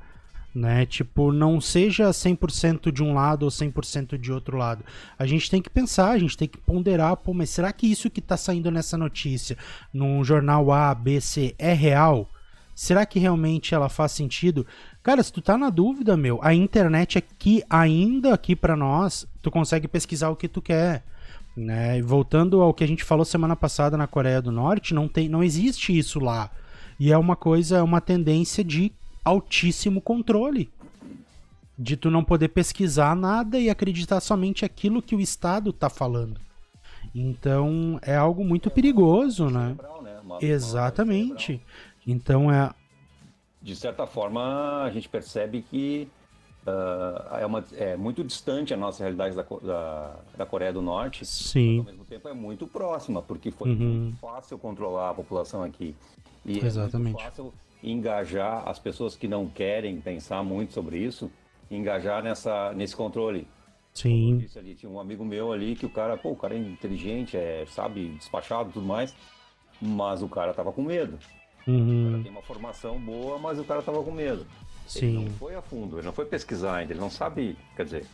[0.55, 0.87] Né?
[0.87, 4.83] Tipo, não seja 100% de um lado ou 100% de outro lado.
[5.18, 8.09] A gente tem que pensar, a gente tem que ponderar, pô, mas será que isso
[8.09, 9.59] que tá saindo nessa notícia,
[9.92, 12.31] num jornal A, B, C, é real?
[12.75, 14.66] Será que realmente ela faz sentido?
[15.03, 19.51] Cara, se tu tá na dúvida, meu, a internet aqui, ainda aqui pra nós, tu
[19.51, 21.03] consegue pesquisar o que tu quer.
[21.57, 21.99] Né?
[21.99, 25.29] E voltando ao que a gente falou semana passada na Coreia do Norte, não, tem,
[25.29, 26.51] não existe isso lá.
[26.99, 28.93] E é uma coisa, é uma tendência de
[29.25, 30.71] altíssimo controle.
[31.77, 36.41] De tu não poder pesquisar nada e acreditar somente aquilo que o Estado tá falando.
[37.15, 39.75] Então é algo muito perigoso, né?
[40.03, 40.38] Né?
[40.41, 41.61] Exatamente.
[42.07, 42.71] Então é.
[43.62, 46.09] De certa forma, a gente percebe que
[46.66, 51.20] ah, é, uma, é muito distante a nossa realidade da, da, da Coreia do Norte,
[51.20, 51.79] mas Sim.
[51.79, 53.77] ao mesmo tempo é muito próxima, porque foi Uhum.
[53.77, 55.94] muito fácil controlar a população aqui.
[56.44, 57.12] E é Exatamente.
[57.12, 61.31] muito fácil engajar as pessoas que não querem pensar muito sobre isso,
[61.70, 63.46] engajar nessa, nesse controle.
[63.94, 64.38] Sim.
[64.38, 67.37] disse ali, tinha um amigo meu ali que o cara, pô, o cara é inteligente,
[67.37, 69.14] é, sabe, despachado e tudo mais,
[69.81, 71.18] mas o cara tava com medo.
[71.66, 72.11] O Uhum.
[72.11, 74.46] cara tem uma formação boa, mas o cara tava com medo.
[74.94, 75.25] Ele Sim.
[75.25, 78.05] não foi a fundo, ele não foi pesquisar ainda, ele não sabe, quer dizer,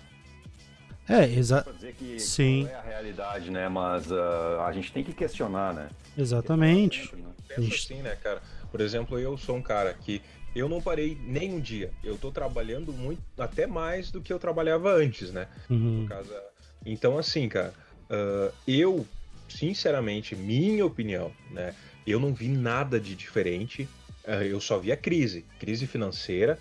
[1.09, 2.65] É, exa pra dizer que Sim.
[2.67, 3.67] qual é a realidade, né?
[3.69, 5.89] Mas ah, a gente tem que questionar, né?
[6.17, 7.03] exatamente.
[7.03, 7.29] Sempre, né?
[7.49, 7.93] Pensa Isso.
[7.93, 8.43] assim, né, cara?
[8.71, 10.21] Por exemplo, eu sou um cara que
[10.55, 11.91] eu não parei nem um dia.
[12.05, 15.49] Eu tô trabalhando muito, até mais do que eu trabalhava antes, né?
[15.71, 16.03] Uhum.
[16.07, 16.43] Por causa...
[16.85, 17.73] Então, assim, cara,
[18.11, 19.07] ah, eu,
[19.49, 21.75] sinceramente, minha opinião, né?
[22.09, 23.89] Eu não vi nada de diferente.
[24.27, 26.59] Ah, eu só vi a crise, crise financeira,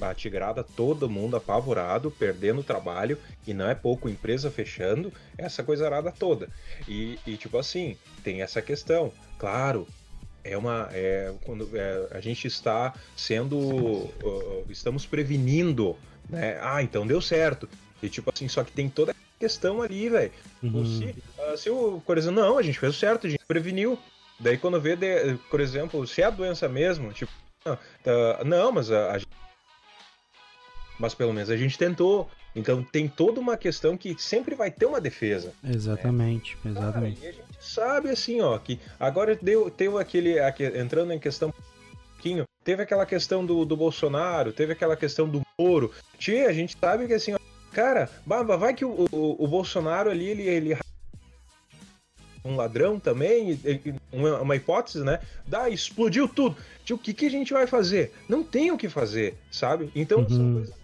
[0.00, 5.62] a tigrada, todo mundo apavorado, perdendo o trabalho, e não é pouco, empresa fechando, essa
[5.62, 6.48] coisa arada toda.
[6.86, 9.12] E, e, tipo assim, tem essa questão.
[9.38, 9.86] Claro,
[10.44, 10.88] é uma.
[10.92, 13.58] É, quando é, a gente está sendo.
[13.58, 15.96] uh, estamos prevenindo,
[16.28, 16.58] né?
[16.60, 17.68] Ah, então deu certo.
[18.02, 20.32] E tipo assim, só que tem toda a questão ali, velho.
[20.62, 20.84] Uhum.
[20.84, 23.98] Se, ah, se o, exemplo, não, a gente fez o certo, a gente preveniu.
[24.42, 27.32] Daí quando vê, de- por exemplo, se é a doença mesmo, tipo,
[27.64, 29.30] ah, tá, não, mas a, a gente-
[30.98, 32.28] mas pelo menos a gente tentou.
[32.54, 35.54] Então tem toda uma questão que sempre vai ter uma defesa.
[35.64, 37.22] Exatamente, Cara, exatamente.
[37.22, 41.50] e a gente sabe assim, ó, que agora deu, teve aquele, aque- entrando em questão
[42.14, 45.90] pouquinho, teve aquela questão do, do Bolsonaro, teve aquela questão do Moro.
[46.18, 47.38] Tia, a gente sabe que assim, ó,
[47.72, 50.76] cara, bah, vai que o, o, o Bolsonaro ali, ele, ele
[52.44, 53.58] um ladrão também,
[54.12, 55.20] uma, hipótese, né?
[55.46, 56.56] Dá, explodiu tudo.
[56.84, 58.12] Tio, o que, que a gente vai fazer?
[58.28, 59.90] Não tem o que fazer, sabe?
[59.94, 60.28] Então uhum.
[60.28, 60.81] são coisas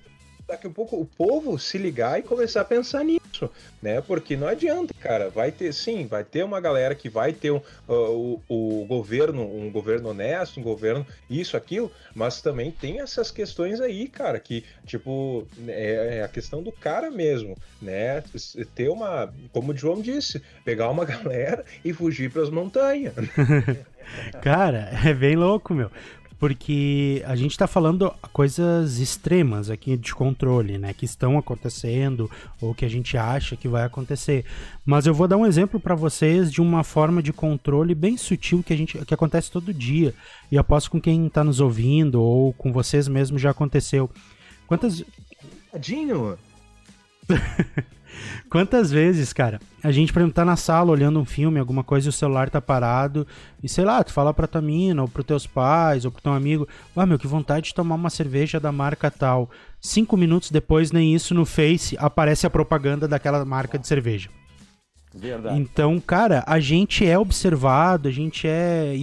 [0.48, 3.50] daqui a pouco o povo se ligar e começar a pensar nisso,
[3.82, 4.00] né?
[4.00, 5.28] Porque não adianta, cara.
[5.28, 9.42] Vai ter, sim, vai ter uma galera que vai ter um, uh, o, o governo,
[9.42, 14.64] um governo honesto, um governo isso, aquilo, mas também tem essas questões aí, cara, que,
[14.86, 18.24] tipo, é, é a questão do cara mesmo, né?
[18.74, 23.14] Ter uma, como o João disse, pegar uma galera e fugir para as montanhas.
[24.40, 25.90] Cara, é bem louco, meu
[26.38, 32.74] porque a gente está falando coisas extremas aqui de controle, né, que estão acontecendo ou
[32.74, 34.44] que a gente acha que vai acontecer.
[34.86, 38.62] Mas eu vou dar um exemplo para vocês de uma forma de controle bem sutil
[38.62, 40.14] que a gente que acontece todo dia
[40.50, 44.08] e aposto com quem está nos ouvindo ou com vocês mesmo já aconteceu.
[44.66, 45.04] Quantas
[45.72, 46.38] Tadinho.
[48.50, 52.08] Quantas vezes, cara, a gente, por exemplo, tá na sala olhando um filme, alguma coisa,
[52.08, 53.26] e o celular tá parado,
[53.62, 56.32] e sei lá, tu fala pra tua mina, ou pros teus pais, ou pro teu
[56.32, 56.66] amigo,
[56.96, 59.50] ah, meu, que vontade de tomar uma cerveja da marca tal.
[59.80, 64.30] Cinco minutos depois, nem isso no Face, aparece a propaganda daquela marca de cerveja.
[65.14, 65.58] Verdade.
[65.58, 68.94] Então, cara, a gente é observado, a gente é,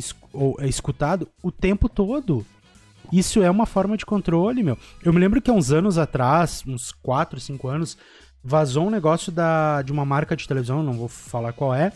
[0.59, 2.45] é escutado o tempo todo.
[3.11, 4.77] Isso é uma forma de controle, meu.
[5.03, 7.97] Eu me lembro que há uns anos atrás, uns 4, 5 anos,
[8.45, 11.91] vazou um negócio da, de uma marca de televisão, não vou falar qual é,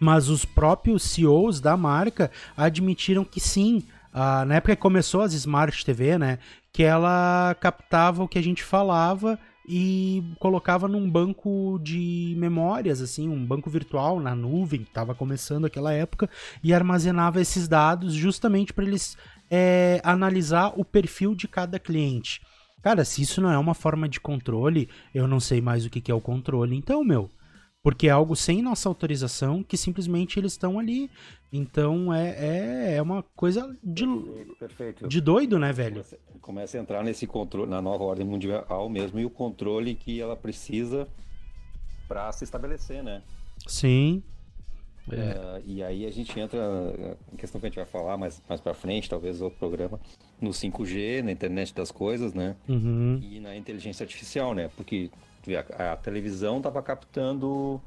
[0.00, 5.32] mas os próprios CEOs da marca admitiram que sim, uh, na época que começou as
[5.32, 6.40] Smart TV, né,
[6.72, 13.28] que ela captava o que a gente falava e colocava num banco de memórias, assim,
[13.28, 16.28] um banco virtual na nuvem, estava começando aquela época,
[16.64, 19.16] e armazenava esses dados justamente para eles
[19.48, 22.40] é, analisar o perfil de cada cliente.
[22.86, 26.08] Cara, se isso não é uma forma de controle, eu não sei mais o que,
[26.08, 26.76] é o controle.
[26.76, 27.28] Então, meu,
[27.82, 31.10] porque é algo sem nossa autorização que simplesmente eles estão ali.
[31.52, 34.06] Então é, é, é uma coisa de,
[34.60, 35.08] Perfeito.
[35.08, 35.94] de doido, né, velho?
[35.94, 40.20] Começa, começa, a entrar nesse controle, na nova ordem mundial mesmo, e o controle que
[40.20, 41.08] ela precisa
[42.06, 43.20] para se estabelecer, né?
[43.66, 44.22] Sim.
[45.12, 45.62] É.
[45.64, 46.58] e aí a gente entra
[47.32, 50.00] em questão que a gente vai falar mais, mais para frente, talvez outro programa,
[50.40, 52.56] no 5G, na internet das coisas, né?
[52.68, 53.20] Uhum.
[53.22, 54.68] E na inteligência artificial, né?
[54.76, 55.10] Porque
[55.78, 57.80] a, a televisão estava captando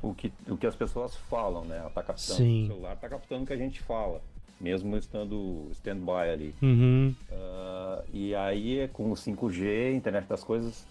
[0.00, 1.78] o que, o que as pessoas falam, né?
[1.78, 2.64] Ela tá captando, Sim.
[2.64, 4.22] o celular está captando o que a gente fala,
[4.60, 6.54] mesmo estando stand-by ali.
[6.62, 7.14] Uhum.
[7.30, 10.86] Uh, e aí, com o 5G, internet das coisas,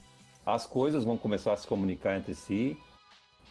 [0.45, 2.77] as coisas vão começar a se comunicar entre si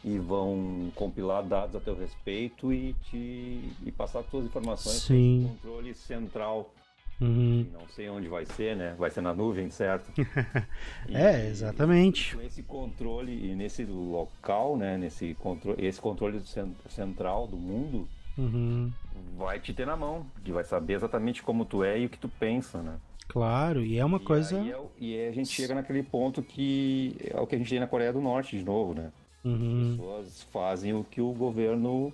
[0.04, 5.48] e vão compilar dados a teu respeito e te e passar suas informações Sim.
[5.48, 6.72] controle central.
[7.20, 7.64] Uhum.
[7.72, 8.96] Não sei onde vai ser, né?
[8.98, 10.10] Vai ser na nuvem, certo?
[11.08, 12.34] e, é, exatamente.
[12.34, 14.98] com esse controle e nesse local, né?
[14.98, 16.42] Nesse controle, esse controle
[16.88, 18.90] central do mundo uhum.
[19.36, 22.18] vai te ter na mão, que vai saber exatamente como tu é e o que
[22.18, 22.96] tu pensa, né?
[23.28, 24.60] Claro, e é uma e coisa.
[24.60, 27.70] Aí é, e aí a gente chega naquele ponto que é o que a gente
[27.70, 29.12] tem na Coreia do Norte de novo, né?
[29.44, 29.90] Uhum.
[29.90, 32.12] As pessoas fazem o que o governo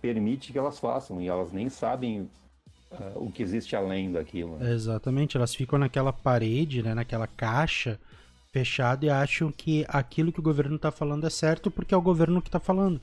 [0.00, 2.28] permite que elas façam e elas nem sabem
[2.90, 4.56] uh, o que existe além daquilo.
[4.58, 4.72] Né?
[4.72, 7.98] Exatamente, elas ficam naquela parede, né, naquela caixa
[8.52, 12.02] fechada e acham que aquilo que o governo está falando é certo porque é o
[12.02, 13.00] governo que está falando.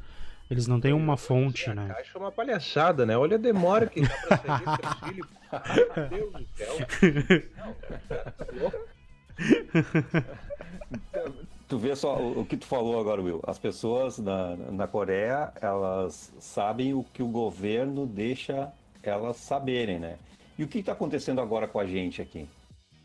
[0.50, 1.86] Eles não têm uma fonte, a né?
[1.92, 3.18] A caixa é uma palhaçada, né?
[3.18, 5.28] Olha a demora que dá pra sair filho.
[5.96, 6.78] Meu Deus do céu.
[8.54, 8.72] Não,
[11.12, 11.32] cara,
[11.72, 13.40] Tu vê só o, o, que tu falou agora, Will.
[13.48, 20.18] As pessoas na, na Coreia, elas sabem o que o governo deixa elas saberem, né?
[20.60, 22.46] E o que está acontecendo agora com a gente aqui?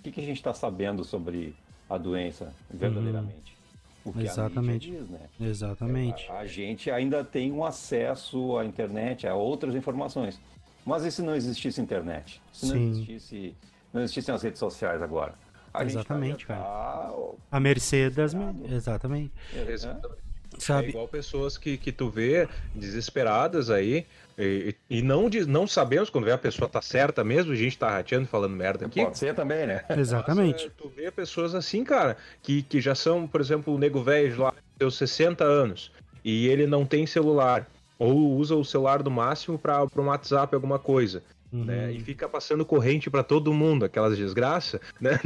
[0.00, 1.54] O que, que a gente está sabendo sobre
[1.88, 3.56] a doença verdadeiramente?
[4.04, 4.10] Uhum.
[4.10, 4.90] O que Exatamente.
[4.90, 5.20] a diz, né?
[5.40, 6.28] Exatamente.
[6.28, 10.40] A, a, gente ainda tem um acesso à internet, a outras informações.
[10.84, 12.42] Mas e se não existisse internet?
[12.52, 12.90] Se não Sim.
[12.90, 13.54] existisse,
[13.92, 15.34] não existissem as redes sociais agora?
[15.76, 16.60] A exatamente, cara.
[16.60, 17.14] Tá...
[17.50, 18.34] A Mercedes,
[18.70, 19.32] exatamente.
[19.54, 20.26] É, exatamente.
[20.58, 20.86] Sabe?
[20.86, 24.06] É igual pessoas que, que tu vê desesperadas aí
[24.38, 27.90] e, e não, não sabemos quando vê a pessoa tá certa mesmo, a gente tá
[27.90, 29.02] rateando falando merda aqui.
[29.02, 29.84] Pode ser também, né?
[29.96, 30.64] Exatamente.
[30.64, 34.02] Mas, é, tu vê pessoas assim, cara, que, que já são, por exemplo, o nego
[34.02, 35.90] velho lá, seus 60 anos,
[36.22, 37.66] e ele não tem celular,
[37.98, 41.22] ou usa o celular do máximo para um WhatsApp, alguma coisa.
[41.50, 41.64] Uhum.
[41.64, 41.92] Né?
[41.92, 45.18] E fica passando corrente para todo mundo, aquelas desgraças, né?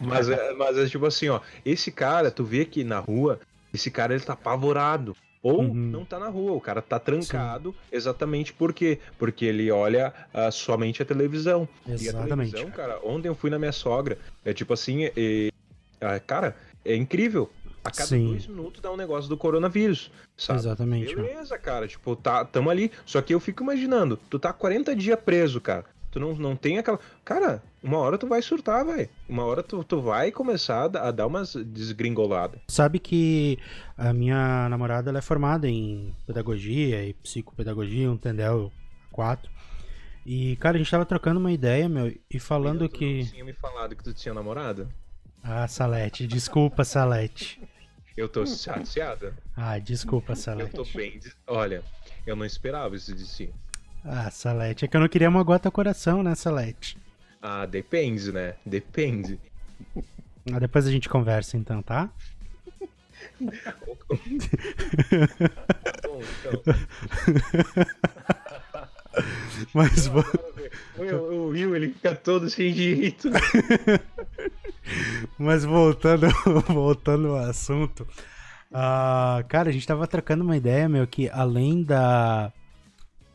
[0.00, 3.40] Mas, é, mas é tipo assim, ó, esse cara, tu vê que na rua,
[3.72, 5.16] esse cara ele tá apavorado.
[5.42, 5.74] Ou uhum.
[5.74, 7.78] não tá na rua, o cara tá trancado Sim.
[7.92, 8.98] exatamente por quê?
[9.18, 11.68] Porque ele olha uh, somente a televisão.
[11.86, 12.04] Exatamente.
[12.04, 15.52] E a televisão, cara, ontem eu fui na minha sogra, é tipo assim, e,
[15.96, 17.50] uh, cara, é incrível.
[17.84, 18.28] A cada Sim.
[18.28, 20.60] dois minutos dá um negócio do coronavírus, sabe?
[20.60, 21.14] Exatamente.
[21.14, 22.90] Beleza, cara, tipo, tá, tamo ali.
[23.04, 25.84] Só que eu fico imaginando, tu tá 40 dias preso, cara.
[26.14, 26.96] Tu não, não tem aquela.
[27.24, 29.08] Cara, uma hora tu vai surtar, velho.
[29.28, 32.60] Uma hora tu, tu vai começar a dar- umas desgringoladas.
[32.68, 33.58] Sabe que
[33.98, 38.70] a minha namorada ela é formada em pedagogia e psicopedagogia, um Tendel
[39.10, 39.50] 4.
[40.24, 43.18] E, cara, a gente tava trocando uma ideia, meu, e falando Tu que.
[43.24, 44.88] não tinha me falado que tu tinha namorada?
[45.42, 47.60] Ah, Salete, desculpa, Salete.
[48.16, 49.36] Eu tô chateada.
[49.56, 50.70] Ah, desculpa, Eu Salete.
[50.70, 51.18] tô bem.
[51.48, 51.82] Olha,
[52.24, 53.52] eu não esperava isso de si.
[54.04, 56.98] Ah, Salete, é que eu não queria magoar teu coração, né, Salete?
[57.40, 58.54] Ah, depende, né?
[58.64, 59.40] Depende.
[60.52, 62.10] Ah, depois a gente conversa então, tá?
[63.40, 63.96] Bom,
[66.40, 66.62] então.
[69.72, 70.10] Mas.
[70.98, 73.30] O, Will, ele fica todo sem jeito.
[75.38, 76.26] Mas voltando,
[76.68, 78.06] voltando ao assunto,
[78.72, 82.52] ah, cara, a gente tava trocando uma ideia, meu, que além da,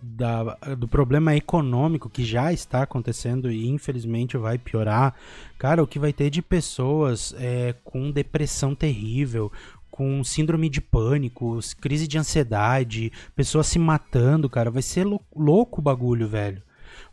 [0.02, 5.16] da- do problema econômico que já está acontecendo e infelizmente vai piorar,
[5.58, 9.52] cara, o que vai ter de pessoas é, com depressão terrível,
[9.92, 15.80] com síndrome de pânico, crise de ansiedade, pessoas se matando, cara, vai ser lou- louco
[15.82, 16.62] o bagulho, velho.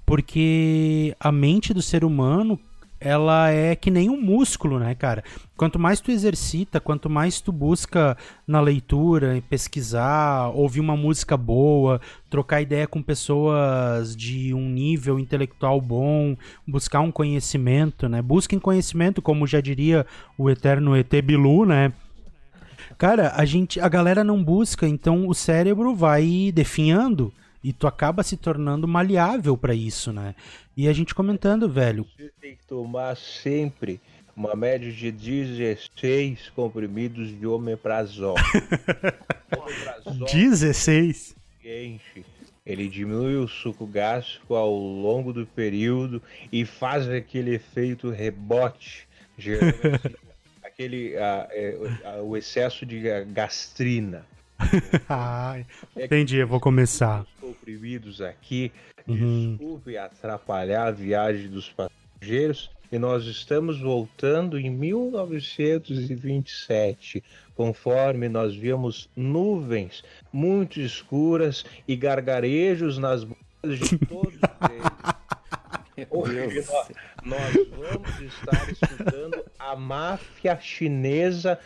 [0.05, 2.59] Porque a mente do ser humano,
[3.01, 5.23] ela é que nem um músculo, né, cara?
[5.57, 11.37] Quanto mais tu exercita, quanto mais tu busca na leitura, em pesquisar, ouvir uma música
[11.37, 18.23] boa, trocar ideia com pessoas de um nível intelectual bom, buscar um conhecimento, né?
[18.23, 20.07] Busquem conhecimento, como já diria
[20.39, 21.93] o eterno ET Bilu, né?
[22.99, 28.23] Cara, a gente, a galera não busca, então o cérebro vai definhando e tu acaba
[28.23, 30.35] se tornando maleável pra isso, né?
[30.77, 34.01] E a gente comentando, velho, Você tem que tomar sempre
[34.37, 38.37] uma média de 16 comprimidos de omeprazol.
[39.57, 41.35] omeprazol 16.
[41.65, 42.25] enche.
[42.67, 46.21] Ele diminui o suco gástrico ao longo do período
[46.53, 49.07] e faz aquele efeito rebote,
[49.39, 50.17] gerando assim,
[50.65, 54.27] aquele ah, é, ah, o excesso de gastrina.
[55.09, 55.65] Ai,
[55.95, 57.23] que entendi, eu vou começar.
[57.23, 58.71] Os comprimidos aqui,
[59.07, 59.53] Uhum.
[59.57, 67.23] desculpe atrapalhar a viagem dos passageiros, e nós estamos voltando em 1927,
[67.55, 74.35] conforme nós víamos nuvens muito escuras e gargarejos nas bocas de todos
[74.71, 74.87] eles.
[76.11, 76.69] Hoje nós,
[77.25, 81.59] nós vamos estar estudando a máfia chinesa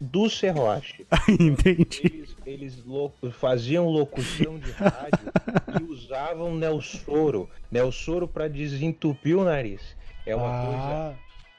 [0.00, 1.06] do serrote.
[1.28, 2.00] Entendi.
[2.04, 5.32] Eles, eles lo- faziam locução de rádio
[5.80, 7.48] e usavam Nelsoro.
[7.70, 9.96] Nelsoro para desentupir o nariz.
[10.24, 11.14] É uma coisa Ah,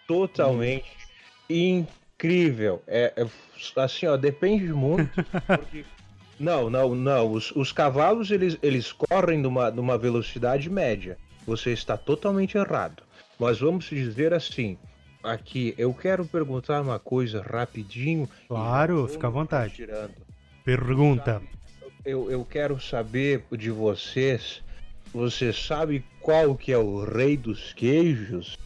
[0.07, 0.85] totalmente
[1.49, 2.81] incrível.
[2.87, 3.27] É, é,
[3.81, 5.11] assim, ó, depende muito.
[5.47, 5.85] porque-
[6.39, 7.33] Não, não, não.
[7.33, 11.17] Os, os cavalos eles, eles correm numa, numa velocidade média.
[11.45, 13.03] Você está totalmente errado.
[13.37, 14.77] Mas vamos dizer assim.
[15.23, 18.29] Aqui, eu quero perguntar uma coisa rapidinho.
[18.47, 19.75] Claro, fica à vontade.
[19.75, 20.13] tirando.
[20.63, 21.41] pergunta.
[22.05, 24.63] Eu, eu quero saber de vocês.
[25.13, 28.57] Você sabe qual que é o rei dos queijos?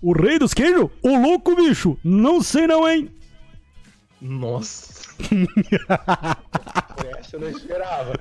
[0.00, 0.88] O rei dos queijos?
[1.02, 1.98] O louco, bicho!
[2.04, 3.08] Não sei não, hein?
[4.20, 5.10] Nossa!
[7.18, 8.12] Essa eu não esperava.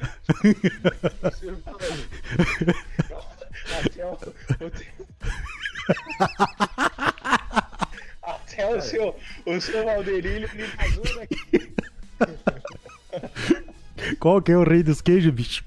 [3.86, 4.17] Até o,
[8.65, 10.63] o- Até o seu, o seu Valderilho me
[11.15, 11.74] daqui.
[14.19, 15.63] Qual que é o rei dos queijos, bicho?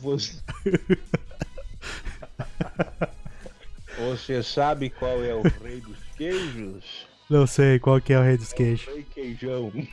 [0.00, 0.36] Você...
[3.98, 7.06] Você sabe qual é o rei dos queijos?
[7.30, 8.86] Não sei qual que é o rei dos queijos.
[8.86, 9.72] Rei queijão.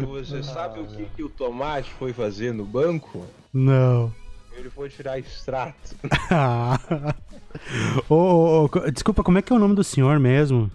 [0.00, 3.26] Você sabe o que, que o tomate foi fazer no banco?
[3.52, 4.12] Não.
[4.56, 5.96] Ele foi tirar extrato.
[8.08, 10.70] Ô, ô, co- desculpa, como é que é o nome do senhor mesmo?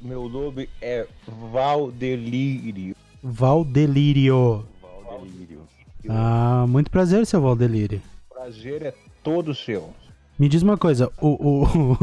[0.00, 1.06] Meu nome é
[1.50, 2.96] Valdelírio.
[3.22, 4.64] Valdelírio.
[5.04, 5.60] Valdelírio.
[6.08, 8.00] Ah, muito prazer, seu Valdelírio.
[8.30, 9.90] O prazer é todo seu.
[10.38, 11.98] Me diz uma coisa, o,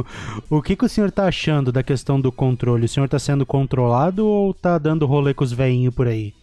[0.51, 2.86] o, o que, que o senhor tá achando da questão do controle?
[2.86, 6.34] O senhor tá sendo controlado ou tá dando rolê com os veinhos por aí?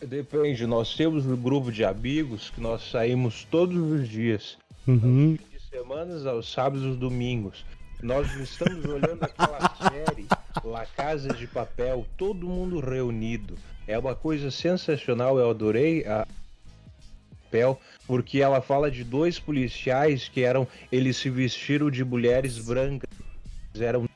[0.00, 4.58] Depende, nós temos um grupo de amigos que nós saímos todos os dias.
[4.86, 5.36] Uhum.
[5.50, 7.64] de semanas aos sábados e domingos.
[8.00, 9.58] Nós estamos olhando aquela
[9.90, 10.26] série
[10.62, 13.56] La Casa de Papel, todo mundo reunido.
[13.86, 16.26] É uma coisa sensacional, eu adorei a
[17.44, 23.08] papel, porque ela fala de dois policiais que eram, eles se vestiram de mulheres brancas
[23.80, 24.08] eram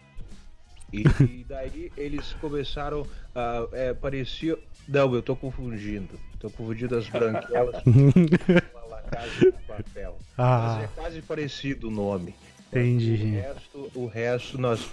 [0.93, 3.67] e daí eles começaram a.
[3.73, 4.59] É, parecia.
[4.89, 6.19] Não, eu tô confundindo.
[6.39, 10.19] Tô confundindo as branquelas com a de Papel.
[10.37, 10.77] Ah.
[10.79, 12.35] Mas é quase parecido o nome.
[12.73, 13.17] O Entendi.
[13.17, 14.89] resto, o resto nós.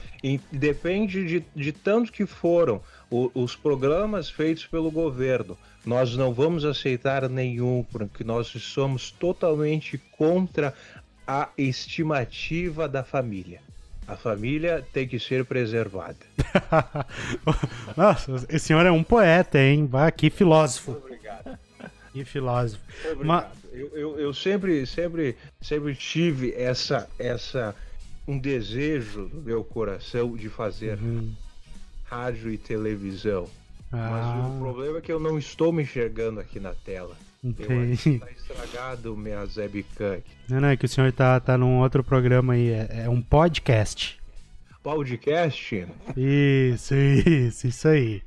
[0.52, 5.56] depende de, de tanto que foram o- os programas feitos pelo governo.
[5.86, 10.74] Nós não vamos aceitar nenhum, porque nós somos totalmente contra
[11.26, 13.62] a estimativa da família.
[14.08, 16.16] A família tem que ser preservada.
[17.96, 19.86] Nossa, esse senhor é um poeta, hein?
[19.86, 20.92] Bah, que filósofo.
[20.94, 21.58] Obrigado.
[22.14, 22.82] Que filósofo.
[23.04, 23.26] Obrigado.
[23.26, 27.76] Ma- Eu, eu, eu sempre, sempre, sempre tive essa, essa,
[28.28, 31.32] um desejo no meu coração de fazer Hum.
[32.06, 33.48] rádio e televisão.
[33.92, 37.16] Mas Ah, o problema é que eu não estou me enxergando aqui na tela.
[37.54, 40.22] Tá estragado minha webcam.
[40.50, 42.70] Não, não, é que o senhor tá, tá num outro programa aí.
[42.70, 44.18] É, é um podcast.
[44.84, 48.22] Podcast Isso, isso, isso aí.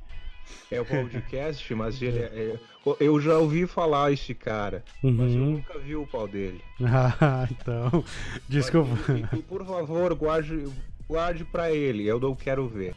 [0.69, 2.59] é o podcast, mas ele é, é-
[2.99, 5.51] Eu já ouvi falar esse cara, mas eu Uhum.
[5.53, 6.61] nunca vi o pau dele.
[6.83, 8.03] Ah, então.
[8.49, 8.89] Desculpa.
[9.33, 10.67] E, e, por favor, guarde,
[11.11, 12.95] guarde pra ele, eu não quero ver.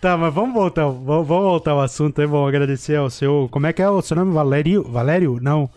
[0.00, 0.84] Tá, mas vamos voltar.
[0.86, 2.26] Vamos, vamos voltar ao assunto aí.
[2.26, 3.48] Vamos agradecer ao seu.
[3.50, 4.32] Como é que é o seu nome?
[4.32, 4.84] Valério?
[4.84, 5.38] Valério?
[5.42, 5.68] Não.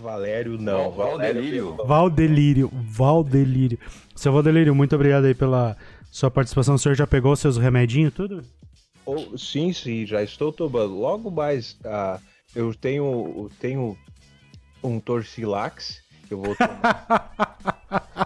[0.00, 0.90] Valério não.
[0.90, 1.76] Val- Valdelírio.
[1.84, 2.70] Valdelírio.
[2.72, 3.78] Valdelírio.
[4.16, 5.76] Seu Valdelírio, muito obrigado aí pela
[6.10, 6.76] sua participação.
[6.76, 8.42] O senhor já pegou seus remedinhos, tudo?
[9.04, 10.94] Oh, sim, sim, já estou tomando.
[10.98, 12.18] Logo mais, ah,
[12.54, 13.04] eu tenho,
[13.36, 13.98] eu tenho
[14.82, 18.21] um Torcilax que eu vou tomar.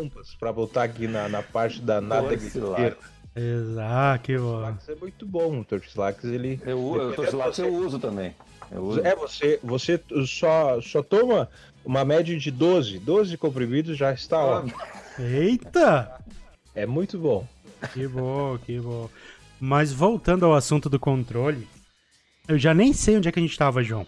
[0.00, 2.96] Salompas para botar aqui na, na parte da nada esquerda.
[3.34, 4.60] Exato, que bom.
[4.60, 6.60] Torcilax é muito bom, o Torcilax ele...
[6.64, 7.14] Eu,
[7.58, 8.34] eu, uso também.
[8.72, 9.00] Eu uso.
[9.00, 11.48] É, você, você só, só toma
[11.84, 14.80] uma média de 12, 12 comprimidos já está Ah, ótimo.
[15.18, 16.20] Eita!
[16.74, 17.46] É muito bom.
[17.92, 19.08] Que bom, que bom.
[19.60, 21.68] Mas voltando ao assunto do controle,
[22.48, 24.06] eu já nem sei onde é que a gente tava, João.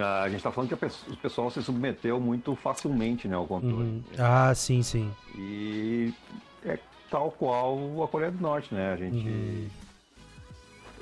[0.00, 0.74] Ah, a gente tá falando que
[1.12, 3.74] o pessoal se submeteu muito facilmente né, ao controle.
[3.76, 4.02] Uhum.
[4.18, 5.10] Ah, sim, sim.
[5.36, 6.12] E
[6.64, 6.78] é
[7.10, 8.92] tal qual a Coreia do Norte, né?
[8.92, 9.28] A gente.
[9.28, 9.68] Uhum.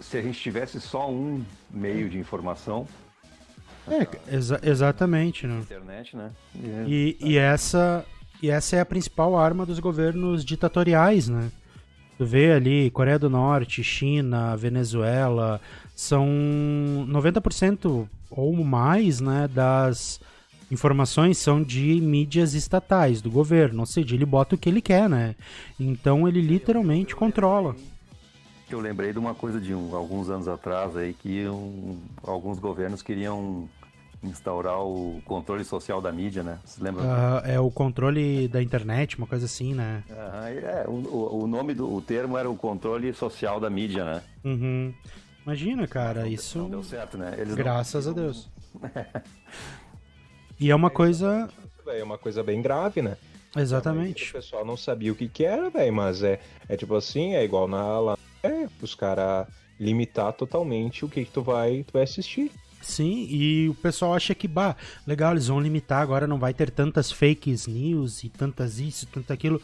[0.01, 2.87] Se a gente tivesse só um meio de informação,
[3.89, 5.59] É, exa- exatamente, né?
[5.61, 6.31] internet, né?
[6.87, 8.05] E, e essa
[8.43, 11.51] e essa é a principal arma dos governos ditatoriais, né?
[12.17, 15.61] Tu vê ali Coreia do Norte, China, Venezuela,
[15.95, 16.27] são
[17.07, 20.21] 90% ou mais, né, das
[20.71, 25.09] informações são de mídias estatais, do governo, ou seja, ele bota o que ele quer,
[25.09, 25.35] né?
[25.79, 27.75] Então ele literalmente controla.
[28.71, 33.03] Eu lembrei de uma coisa de um- alguns anos atrás aí que um- alguns governos
[33.03, 33.69] queriam
[34.23, 36.59] instaurar o controle social da mídia, né?
[36.65, 37.03] Você lembra?
[37.05, 40.05] Ah, é o controle da internet, uma coisa assim, né?
[40.11, 44.05] Aham, é, o, o- o nome do o termo era o controle social da mídia,
[44.05, 44.23] né?
[44.45, 44.93] Uhum.
[45.45, 46.59] Imagina, cara, isso.
[46.59, 47.35] Não deu certo, né?
[47.37, 48.49] Eles não- Graças a Deus.
[50.59, 51.49] E é uma coisa.
[51.87, 53.17] É uma coisa bem grave, né?
[53.57, 54.31] O Exatamente.
[54.31, 56.39] pessoal não sabia o que que era, velho, mas é,
[56.69, 59.47] é tipo assim, é igual na lá, é, os caras
[59.79, 62.53] limitar totalmente o que que tu vai, tu vai assistir.
[62.83, 64.77] Sim, e o pessoal acha que, bah,
[65.07, 69.33] legal, eles vão limitar, agora não vai ter tantas fake news e tantas isso, tanto
[69.33, 69.61] aquilo.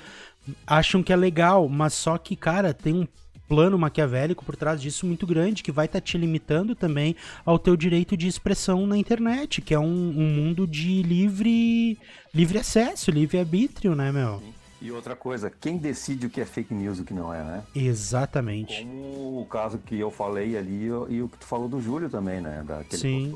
[0.67, 3.07] Acham que é legal, mas só que, cara, tem um
[3.49, 7.77] plano maquiavélico por trás disso muito grande que vai estar te limitando também ao teu
[7.77, 11.99] direito de expressão na internet, que é um, um mundo de livre
[12.35, 14.43] livre acesso, livre arbítrio, né, meu?
[14.81, 17.43] E outra coisa, quem decide o que é fake news e o que não é,
[17.43, 17.63] né?
[17.75, 18.83] Exatamente.
[18.83, 22.41] Como o caso que eu falei ali e o que tu falou do Júlio também,
[22.41, 22.63] né?
[22.67, 23.35] Da, que Sim.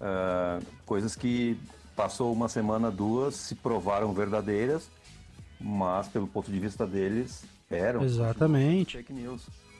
[0.00, 1.58] Ah, coisas que
[1.96, 4.90] passou uma semana, duas, se provaram verdadeiras,
[5.58, 9.04] mas pelo ponto de vista deles eram Exatamente.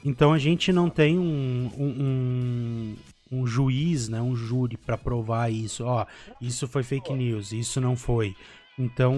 [0.03, 2.95] Então a gente não tem um, um,
[3.31, 5.83] um, um juiz, né, um júri para provar isso.
[5.85, 6.05] Ó,
[6.41, 8.35] isso foi fake news, isso não foi.
[8.79, 9.15] Então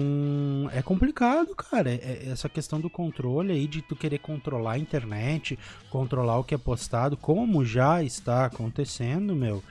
[0.72, 1.90] é complicado, cara.
[1.90, 5.58] É- é essa questão do controle aí de tu querer controlar a internet,
[5.90, 9.62] controlar o que é postado, como já está acontecendo, meu.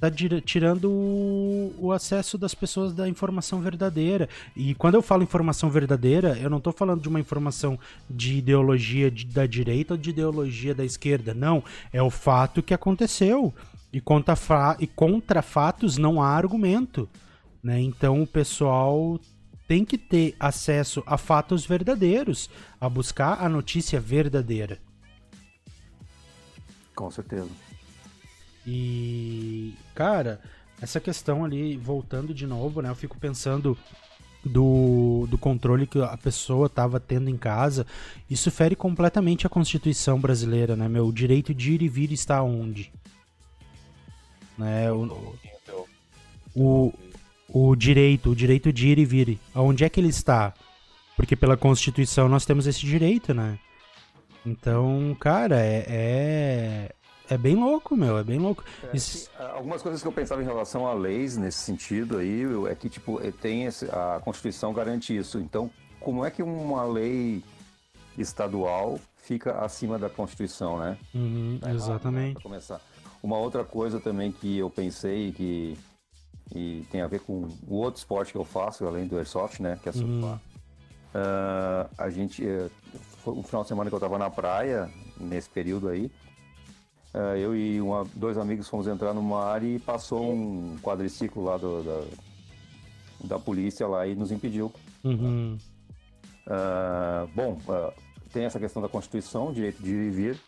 [0.00, 4.28] Tá tira- tirando o, o acesso das pessoas da informação verdadeira.
[4.54, 7.76] E quando eu falo informação verdadeira, eu não tô falando de uma informação
[8.08, 11.34] de ideologia de- da direita ou de ideologia da esquerda.
[11.34, 11.64] Não.
[11.92, 13.52] É o fato que aconteceu.
[13.92, 17.08] E contra, fa- e contra fatos não há argumento.
[17.60, 17.80] Né?
[17.80, 19.18] Então o pessoal
[19.66, 22.48] tem que ter acesso a fatos verdadeiros,
[22.80, 24.78] a buscar a notícia verdadeira.
[26.94, 27.48] Com certeza.
[28.70, 30.38] E, cara,
[30.78, 32.90] essa questão ali, voltando de novo, né?
[32.90, 33.78] Eu fico pensando
[34.44, 37.86] do do, controle que a pessoa estava tendo em casa,
[38.28, 41.06] isso fere completamente a Constituição brasileira, né, meu?
[41.06, 42.92] O direito de ir e vir está onde?
[44.58, 45.34] Né, o,
[46.54, 46.92] o,
[47.48, 50.52] o direito, o direito de ir e vir, aonde é que ele está?
[51.16, 53.58] Porque pela Constituição nós temos esse direito, né?
[54.44, 56.94] Então, cara, é, é,
[57.28, 58.64] é bem louco, meu, é bem louco.
[58.82, 59.30] É, Isso...
[59.38, 63.20] Algumas coisas que eu pensava em relação a leis nesse sentido aí é que, tipo,
[63.20, 65.38] é, tem esse, a Constituição garante isso.
[65.38, 65.70] Então,
[66.00, 67.42] como é que uma lei
[68.16, 70.96] estadual fica acima da Constituição, né?
[71.14, 72.24] Uhum, tá exatamente.
[72.24, 72.80] Errado, né, começar.
[73.22, 75.76] Uma outra coisa também que eu pensei que
[76.54, 79.78] e tem a ver com o outro esporte que eu faço, além do airsoft, né?
[79.82, 80.30] Que é surfar.
[80.30, 80.38] Uhum.
[81.14, 82.70] Uh, a gente, uh,
[83.22, 86.10] foi um final de semana que eu estava na praia, nesse período aí,
[87.36, 91.82] eu e uma, dois amigos fomos entrar no mar e passou um quadriciclo lá do,
[91.82, 92.04] da,
[93.24, 94.72] da polícia lá e nos impediu.
[95.04, 95.56] Uhum.
[97.34, 97.58] bom,
[98.32, 100.38] tem essa questão da Constituição, direito de ir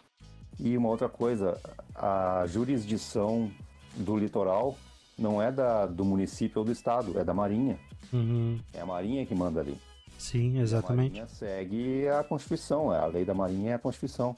[0.63, 1.59] e uma outra coisa,
[1.95, 3.51] a jurisdição
[3.97, 4.77] do litoral
[5.19, 7.79] não é da, do município ou do estado, é da Marinha.
[8.13, 8.59] Uhum.
[8.73, 9.77] É a Marinha que manda ali.
[10.19, 11.19] Sim, exatamente.
[11.19, 14.37] A Marinha segue a Constituição, é, a lei da Marinha é a Constituição.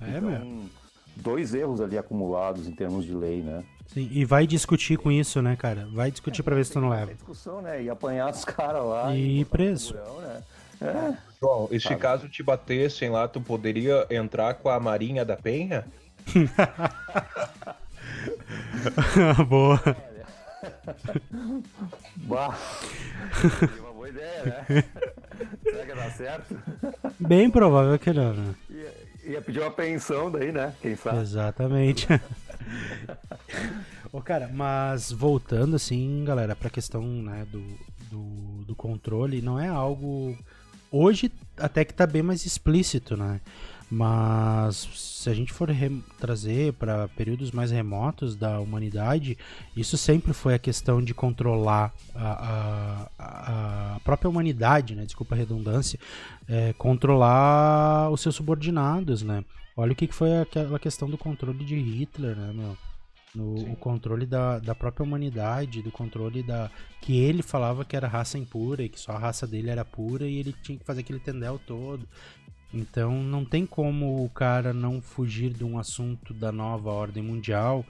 [0.00, 0.70] É, então, mesmo.
[1.20, 3.64] Dois erros ali acumulados em termos de lei, né?
[3.86, 5.88] Sim, e vai discutir com isso, né, cara?
[5.92, 7.14] Vai discutir é, pra ver se tu não leva.
[7.14, 7.82] discussão, né?
[7.82, 9.14] E apanhar os caras lá.
[9.14, 9.94] E, e preso.
[9.94, 10.42] né?
[10.80, 11.14] é.
[11.40, 15.86] João, e se caso te batessem lá, tu poderia entrar com a Marinha da Penha?
[19.48, 19.78] Boa.
[22.28, 22.54] Bah
[23.98, 24.66] boa ideia, né?
[25.62, 26.56] Será que dá certo?
[27.18, 28.54] Bem provável que não, né?
[29.28, 30.74] Ia, pedir uma pensão daí, né?
[30.80, 31.20] Quem sabe?
[31.20, 32.08] Exatamente.
[34.10, 37.62] Ô, cara, mas voltando assim, galera, pra questão né, do,
[38.10, 40.34] do, do controle, não é algo.
[40.90, 43.42] Hoje até que tá bem mais explícito, né?
[43.90, 45.70] Mas se a gente for
[46.18, 49.38] trazer para períodos mais remotos da humanidade,
[49.74, 55.06] isso sempre foi a questão de controlar a, a, a própria humanidade, né?
[55.06, 55.98] desculpa a redundância,
[56.46, 59.22] é, controlar os seus subordinados.
[59.22, 59.42] Né?
[59.74, 62.76] Olha o que foi aquela questão do controle de Hitler, né, meu?
[63.34, 66.70] No, o controle da, da própria humanidade, do controle da.
[67.00, 70.26] que ele falava que era raça impura e que só a raça dele era pura
[70.26, 72.08] e ele tinha que fazer aquele tendel todo.
[72.72, 77.84] Então não tem como o cara não fugir de um assunto da nova ordem mundial,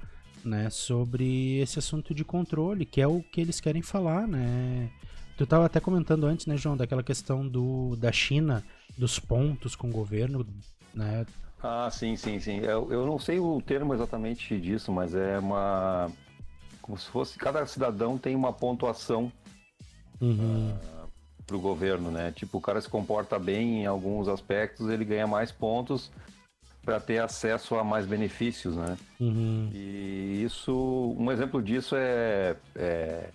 [0.45, 4.89] né, sobre esse assunto de controle, que é o que eles querem falar, né?
[5.37, 8.64] Tu estava até comentando antes, né, João, daquela questão do da China,
[8.97, 10.47] dos pontos com o governo,
[10.95, 11.26] né?
[11.61, 12.59] Ah, sim, sim, sim.
[12.59, 16.11] Eu, eu não sei o termo exatamente disso, mas é uma
[16.81, 19.31] como se fosse cada cidadão tem uma pontuação.
[20.20, 20.70] Uhum.
[20.70, 20.98] Uh
[21.49, 22.31] para o governo, né?
[22.31, 26.11] Tipo, o cara se comporta bem em alguns aspectos, ele ganha mais pontos
[26.85, 28.97] para ter acesso a mais benefícios, né?
[29.19, 29.71] Uhum.
[29.73, 33.31] E isso, um exemplo disso é, é,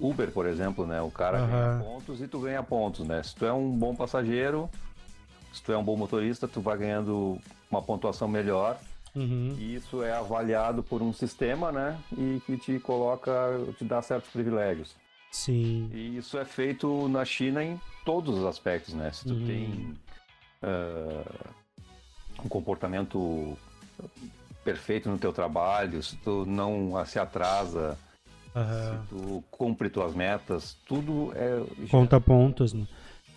[0.00, 1.02] Uber, por exemplo, né?
[1.02, 1.48] O cara uhum.
[1.48, 3.20] ganha pontos e tu ganha pontos, né?
[3.22, 4.70] Se tu é um bom passageiro,
[5.52, 7.38] se tu é um bom motorista, tu vai ganhando
[7.68, 8.78] uma pontuação melhor.
[9.14, 9.56] Uhum.
[9.58, 11.98] E isso é avaliado por um sistema, né?
[12.16, 13.32] E que te coloca,
[13.76, 14.94] te dá certos privilégios.
[15.36, 15.90] Sim.
[15.92, 19.12] E isso é feito na China em todos os aspectos, né?
[19.12, 19.46] Se tu uhum.
[19.46, 19.94] tem
[20.62, 21.44] uh,
[22.42, 23.56] um comportamento
[24.64, 27.98] perfeito no teu trabalho, se tu não se atrasa,
[28.54, 28.62] uhum.
[28.64, 31.62] se tu cumpre tuas metas, tudo é...
[31.90, 32.86] Conta pontos, né?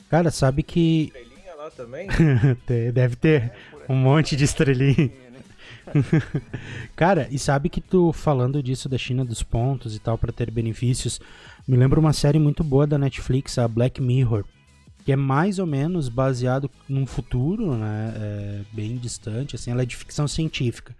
[0.10, 1.12] Cara, sabe que...
[1.14, 2.08] Estrelinha lá também?
[2.93, 3.52] Deve ter
[3.89, 5.12] um monte de estrelinha.
[6.95, 10.50] Cara, e sabe que tu falando disso da China dos pontos e tal para ter
[10.50, 11.20] benefícios,
[11.70, 14.43] me lembra uma série muito boa da Netflix, a Black Mirror,
[15.05, 19.86] que é mais ou menos baseado num futuro, né, é, bem distante, assim, ela é
[19.86, 20.95] de ficção científica.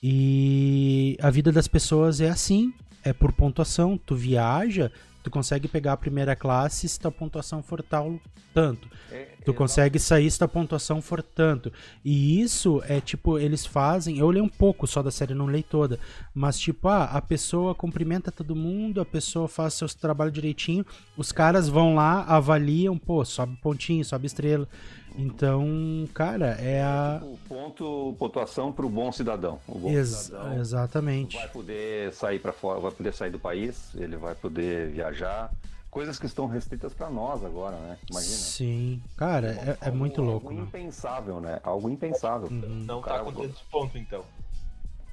[0.00, 4.92] E a vida das pessoas é assim, é por pontuação, tu viaja,
[5.26, 8.20] tu consegue pegar a primeira classe se tua pontuação for tal
[8.54, 8.88] tanto.
[9.10, 11.72] É, tu consegue sair se tua pontuação for tanto.
[12.04, 14.18] E isso é tipo, eles fazem.
[14.18, 15.98] Eu olhei um pouco só da série, não leio toda.
[16.32, 20.86] Mas, tipo, ah, a pessoa cumprimenta todo mundo, a pessoa faz seu trabalho direitinho.
[21.16, 24.68] Os caras vão lá, avaliam, pô, sobe pontinho, sobe estrela.
[25.16, 27.20] Então, cara, é a.
[27.22, 29.58] O ponto, pontuação para o bom cidadão.
[29.66, 31.36] O bom Ex cidadão exatamente.
[31.36, 35.50] Vai poder sair para fora, vai poder sair do país, ele vai poder viajar.
[35.90, 37.96] Coisas que estão restritas para nós agora, né?
[38.10, 38.36] Imagina.
[38.36, 40.48] Sim, cara, é, é muito louco.
[40.48, 40.66] Algo né?
[40.66, 41.58] impensável, né?
[41.62, 42.48] Algo impensável.
[42.48, 42.84] Uhum.
[42.84, 44.22] Não tá com tantos pontos, então.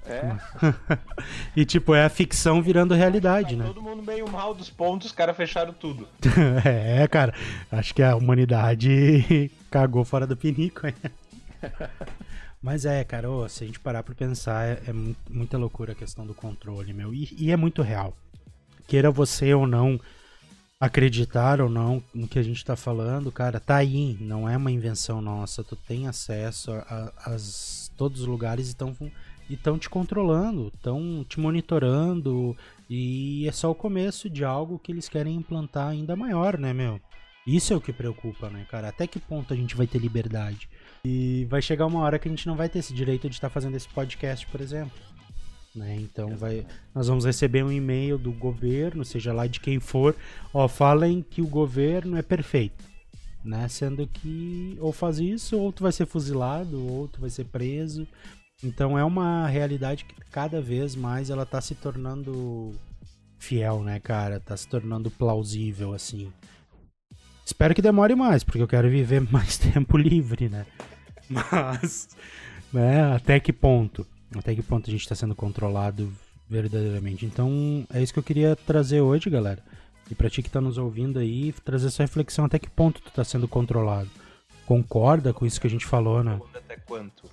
[0.06, 0.36] É,
[1.56, 3.66] E tipo, é a ficção virando realidade, né?
[3.66, 6.08] Todo mundo meio mal dos pontos, os caras fecharam tudo.
[6.66, 7.34] É, cara,
[7.72, 10.94] acho que a humanidade cagou fora do pinico, hein?
[12.62, 15.92] Mas é, cara, ô, se a gente parar pra pensar, é, é mu- muita loucura
[15.92, 17.14] a questão do controle, meu.
[17.14, 18.16] E, e é muito real.
[18.88, 20.00] Queira você ou não
[20.80, 24.72] acreditar ou não no que a gente tá falando, cara, tá aí, não é uma
[24.72, 25.64] invenção nossa.
[25.64, 26.78] Tu tem acesso a,
[27.26, 28.96] a- as, todos os lugares estão
[29.50, 32.56] e estão te controlando, estão te monitorando,
[32.90, 37.00] e é só o começo de algo que eles querem implantar ainda maior, né, meu?
[37.46, 38.88] Isso é o que preocupa, né, cara?
[38.88, 40.70] Até que ponto a gente vai ter liberdade?
[41.06, 43.50] E vai chegar uma hora que a gente não vai ter esse direito de estar
[43.50, 44.98] fazendo esse podcast, por exemplo.
[45.76, 45.98] Né?
[46.00, 50.16] Então vai, nós vamos receber um e-mail do governo, seja lá de quem for,
[50.54, 52.84] ó, falem que o governo é perfeito.
[53.44, 53.68] Né?
[53.68, 58.08] Sendo que ou faz isso, ou tu vai ser fuzilado, ou tu vai ser preso.
[58.64, 62.72] Então é uma realidade que cada vez mais ela tá se tornando
[63.38, 64.40] fiel, né, cara?
[64.40, 66.32] Tá se tornando plausível, assim.
[67.46, 70.66] Espero que demore mais, porque eu quero viver mais tempo livre, né?
[71.30, 72.10] Mas,
[72.72, 74.08] né, até que ponto?
[74.36, 76.12] Até que ponto a gente tá sendo controlado
[76.50, 77.26] verdadeiramente?
[77.26, 79.62] Então, é isso que eu queria trazer hoje, galera.
[80.10, 83.12] E pra ti que tá nos ouvindo aí, trazer essa reflexão até que ponto tu
[83.12, 84.10] tá sendo controlado.
[84.66, 86.40] Concorda com isso que a gente falou, né?
[86.56, 87.30] Até quanto?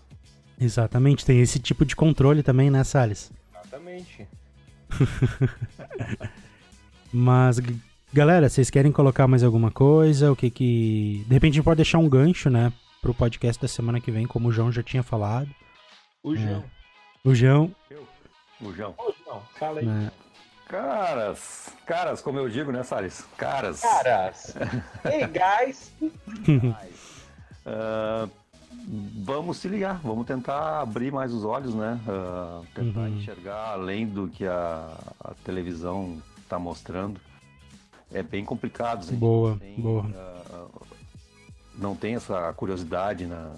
[0.60, 3.32] Exatamente, tem esse tipo de controle também, né, Salles?
[3.54, 4.28] Exatamente.
[7.12, 7.58] Mas,
[8.12, 10.30] galera, vocês querem colocar mais alguma coisa?
[10.30, 11.24] O que que.
[11.26, 12.72] De repente a gente pode deixar um gancho, né?
[13.00, 15.48] Pro podcast da semana que vem, como o João já tinha falado.
[16.22, 16.64] O João.
[17.24, 17.74] O João,
[18.60, 18.94] o João.
[18.98, 19.86] Ô, João, fala aí.
[19.86, 20.10] né?
[20.68, 23.24] Caras, caras, como eu digo, né, Salles?
[23.36, 23.80] Caras.
[23.80, 24.54] Caras.
[25.04, 25.92] Hey, guys.
[29.22, 32.00] Vamos se ligar, vamos tentar abrir mais os olhos, né?
[32.08, 33.18] Ah, tentar Uhum.
[33.18, 37.20] enxergar além do que a, a televisão está mostrando.
[38.12, 39.16] É bem complicado, gente.
[39.18, 40.06] Boa, não tem, boa.
[40.14, 40.66] ah,
[41.78, 43.54] não tem essa curiosidade na,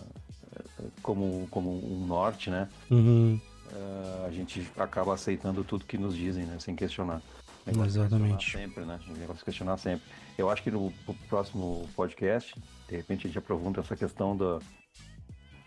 [1.03, 2.69] como, como um norte, né?
[2.91, 3.41] Uhum,
[3.75, 6.59] Ah, a gente acaba aceitando tudo que nos dizem, né?
[6.59, 7.23] Sem questionar.
[7.67, 8.51] É Exatamente.
[8.51, 8.99] Sempre, né?
[9.09, 10.03] O negócio é questionar sempre.
[10.37, 10.93] Eu acho que no,
[11.29, 12.55] próximo podcast,
[12.89, 14.59] de repente a gente aprofunda essa questão da,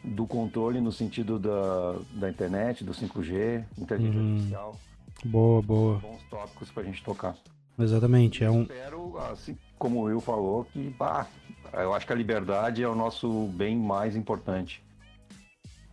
[0.05, 4.31] do controle no sentido da, da internet, do 5G, inteligência Uhum.
[4.33, 4.79] artificial.
[5.25, 5.97] boa, boa.
[5.99, 7.35] Bons tópicos pra gente tocar.
[7.77, 8.61] Exatamente, é um.
[8.61, 11.27] Espero, assim como o Will falou, que bah,
[11.73, 14.81] eu acho que a liberdade é o nosso bem mais importante.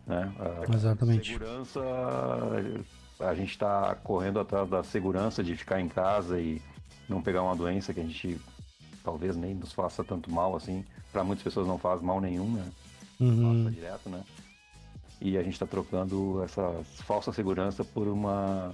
[0.07, 0.31] Né?
[0.69, 1.33] A Exatamente.
[1.33, 1.81] segurança,
[3.19, 6.61] a gente está correndo atrás da segurança de ficar em casa e
[7.07, 8.39] não pegar uma doença que a gente
[9.03, 10.85] talvez nem nos faça tanto mal assim.
[11.11, 12.65] Para muitas pessoas não faz mal nenhum, né?
[13.19, 14.23] Passa Uhum, direto, né?
[15.21, 18.73] E a gente está trocando essa falsa segurança por uma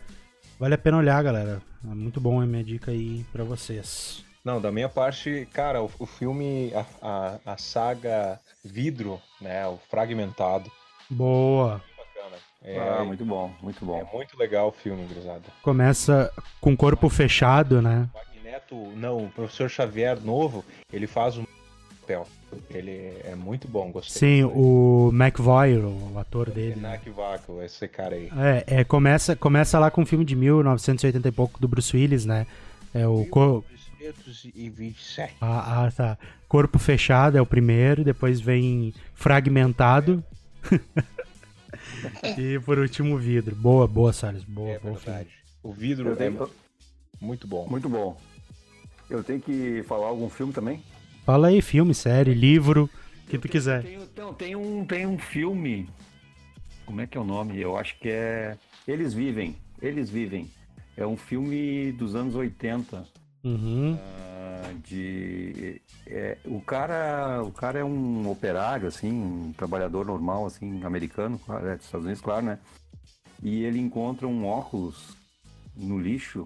[0.59, 1.62] Vale a pena olhar, galera.
[1.84, 4.24] É muito bom, é minha dica aí pra vocês.
[4.45, 9.78] Não, da minha parte, cara, o, o filme, a, a, a saga Vidro, né, o
[9.91, 10.70] Fragmentado,
[11.11, 11.83] Boa.
[12.63, 14.11] É, Ah, muito bom, muito é bom.
[14.13, 15.43] muito legal o filme, gurizada.
[15.63, 16.31] Começa
[16.61, 18.09] com o corpo fechado, né?
[18.15, 21.45] Magneto, não, o professor Xavier novo, ele faz um
[22.01, 22.27] papel.
[22.71, 24.19] Ele é muito bom, gostei.
[24.19, 26.77] Sim, o McVoy, o ator dele.
[26.77, 26.89] né?
[26.91, 28.31] Renak Vaco, esse cara aí.
[28.37, 32.25] É, é, começa, começa lá com um filme de 1980 e pouco do Bruce Willis,
[32.27, 32.47] né?
[32.93, 33.65] É o co-
[34.01, 35.37] 1927.
[35.41, 36.19] ah, ah, tá.
[36.49, 40.25] Corpo Fechado é o primeiro, depois vem Fragmentado.
[42.39, 43.55] e por último Vidro.
[43.55, 44.45] Boa, boa, Salles.
[44.45, 45.31] Boa, É boa verdade.
[45.63, 46.51] O vidro Eu é tenho-
[47.21, 47.67] muito bom.
[47.69, 48.17] Muito bom.
[49.11, 50.83] Eu tenho que falar algum filme também?
[51.25, 52.89] Fala aí, filme, série, livro,
[53.25, 53.83] o que tu quiser.
[53.83, 55.89] Tem, tem, tem um, tem um filme.
[56.87, 57.59] Como é que é o nome?
[57.59, 58.57] Eu acho que é.
[58.87, 59.57] Eles Vivem.
[59.81, 60.51] Eles Vivem.
[60.97, 63.05] É um filme dos anos 80.
[63.49, 63.99] Uhum.
[63.99, 65.80] ah, de.
[66.07, 71.76] é, o, cara, o cara é um operário, assim, um trabalhador normal, assim, americano, é
[71.76, 72.59] dos Estados Unidos, claro, né?
[73.42, 75.16] E ele encontra um óculos
[75.76, 76.44] no lixo.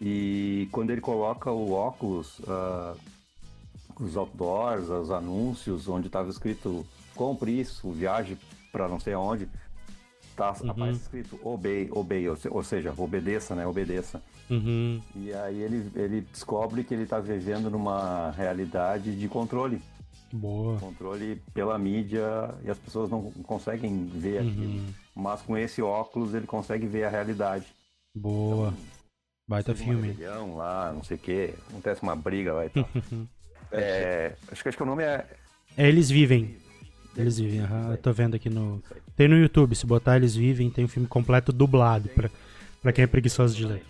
[0.00, 2.94] E quando ele coloca o óculos, ah,
[3.98, 8.38] os outdoors, os anúncios, onde estava escrito compre isso, viaje
[8.72, 9.46] para não sei aonde,
[10.34, 10.70] tá, Uhum.
[10.70, 13.66] aparece escrito obey, obey, ou, ou seja, obedeça, né?
[13.66, 14.22] Obedeça.
[14.50, 15.00] Uhum.
[15.14, 19.80] E aí ele, ele descobre que ele está vivendo numa realidade de controle.
[20.32, 20.78] Boa.
[20.78, 24.64] Controle pela mídia e as pessoas não conseguem ver aquilo.
[24.64, 24.86] Uhum.
[25.14, 27.66] Mas com esse óculos ele consegue ver a realidade.
[28.14, 28.74] Boa.
[29.48, 30.08] Baita Teve uma filme.
[30.08, 31.54] rebelião lá, não sei o quê.
[31.68, 32.88] Acontece uma briga lá e tal.
[33.72, 35.24] É, acho, que, acho que o nome é.
[35.76, 36.56] É, Eles Vivem.
[37.16, 38.82] Eles Vivem, eu tô vendo aqui no.
[39.16, 42.28] Tem no YouTube, se botar Eles Vivem, tem o filme completo dublado, pra,
[42.82, 43.84] pra quem é preguiçoso de ler.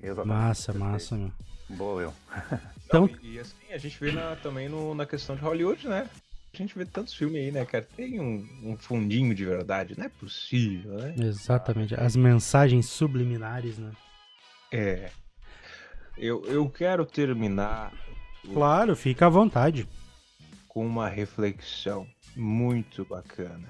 [0.00, 0.28] Exatamente.
[0.28, 1.32] Massa, massa, meu.
[1.70, 2.14] Boa, eu.
[2.86, 5.86] Então- Não, e, e assim, a gente vê na- também no- na questão de Hollywood,
[5.88, 6.08] né?
[6.54, 7.86] A gente vê tantos filmes aí, né, cara?
[7.96, 11.14] Tem um, um fundinho de verdade, não é possível, né?
[11.18, 11.94] Exatamente.
[11.94, 13.92] As mensagens subliminares, né?
[14.72, 15.10] É.
[16.16, 17.92] Eu, eu quero terminar
[18.52, 19.86] Claro, fica à vontade.
[20.66, 23.68] com uma reflexão muito bacana.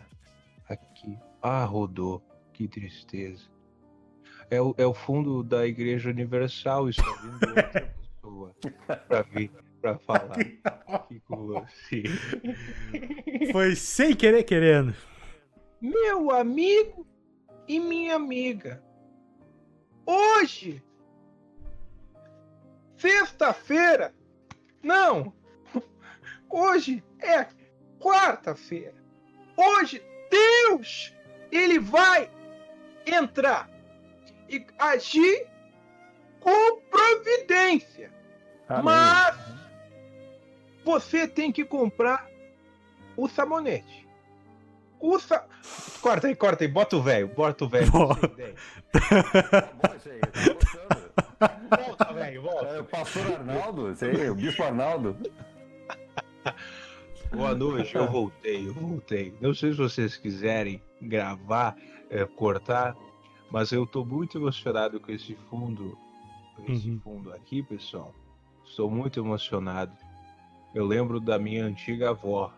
[0.68, 1.18] Aqui.
[1.42, 2.22] Ah, rodou.
[2.52, 3.44] Que tristeza.
[4.50, 6.88] É o, é o fundo da Igreja Universal.
[6.88, 8.54] Está vindo outra pessoa
[9.06, 10.36] pra vir pra falar
[10.74, 12.02] aqui com você.
[13.52, 14.94] Foi sem querer querendo.
[15.80, 17.06] Meu amigo
[17.66, 18.82] e minha amiga.
[20.06, 20.82] Hoje,
[22.96, 24.14] sexta-feira,
[24.82, 25.32] não,
[26.48, 27.46] hoje é
[28.00, 28.94] quarta-feira.
[29.56, 31.14] Hoje, Deus,
[31.52, 32.30] ele vai
[33.06, 33.70] entrar
[34.48, 35.46] e agir
[36.40, 38.10] com providência.
[38.68, 38.84] Amém.
[38.84, 39.36] Mas
[40.84, 42.26] você tem que comprar
[43.16, 44.06] o sabonete.
[45.00, 45.44] O sa...
[46.00, 47.90] Corta aí, corta aí, bota o velho, bota o velho.
[47.90, 48.28] Gostando.
[51.70, 52.80] Volta, velho, É, volta.
[52.80, 55.16] o pastor Arnaldo, esse aí, o bispo Arnaldo.
[57.30, 59.34] Boa noite, eu voltei, eu voltei.
[59.40, 61.76] Não sei se vocês quiserem gravar,
[62.10, 62.96] eh, cortar,
[63.50, 65.96] mas eu tô muito emocionado com esse fundo,
[66.56, 67.00] com esse Uhum.
[67.00, 68.14] fundo aqui, pessoal.
[68.64, 69.96] Estou muito emocionado.
[70.74, 72.52] Eu lembro da minha antiga avó.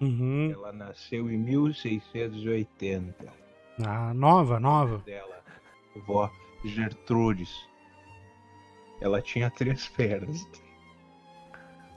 [0.00, 0.50] Uhum.
[0.50, 3.32] Ela nasceu em 1680.
[3.86, 4.98] Ah, nova, nova.
[4.98, 5.42] dela,
[6.06, 6.30] vó
[6.64, 7.68] Gertrudes.
[9.00, 10.46] Ela tinha três pernas.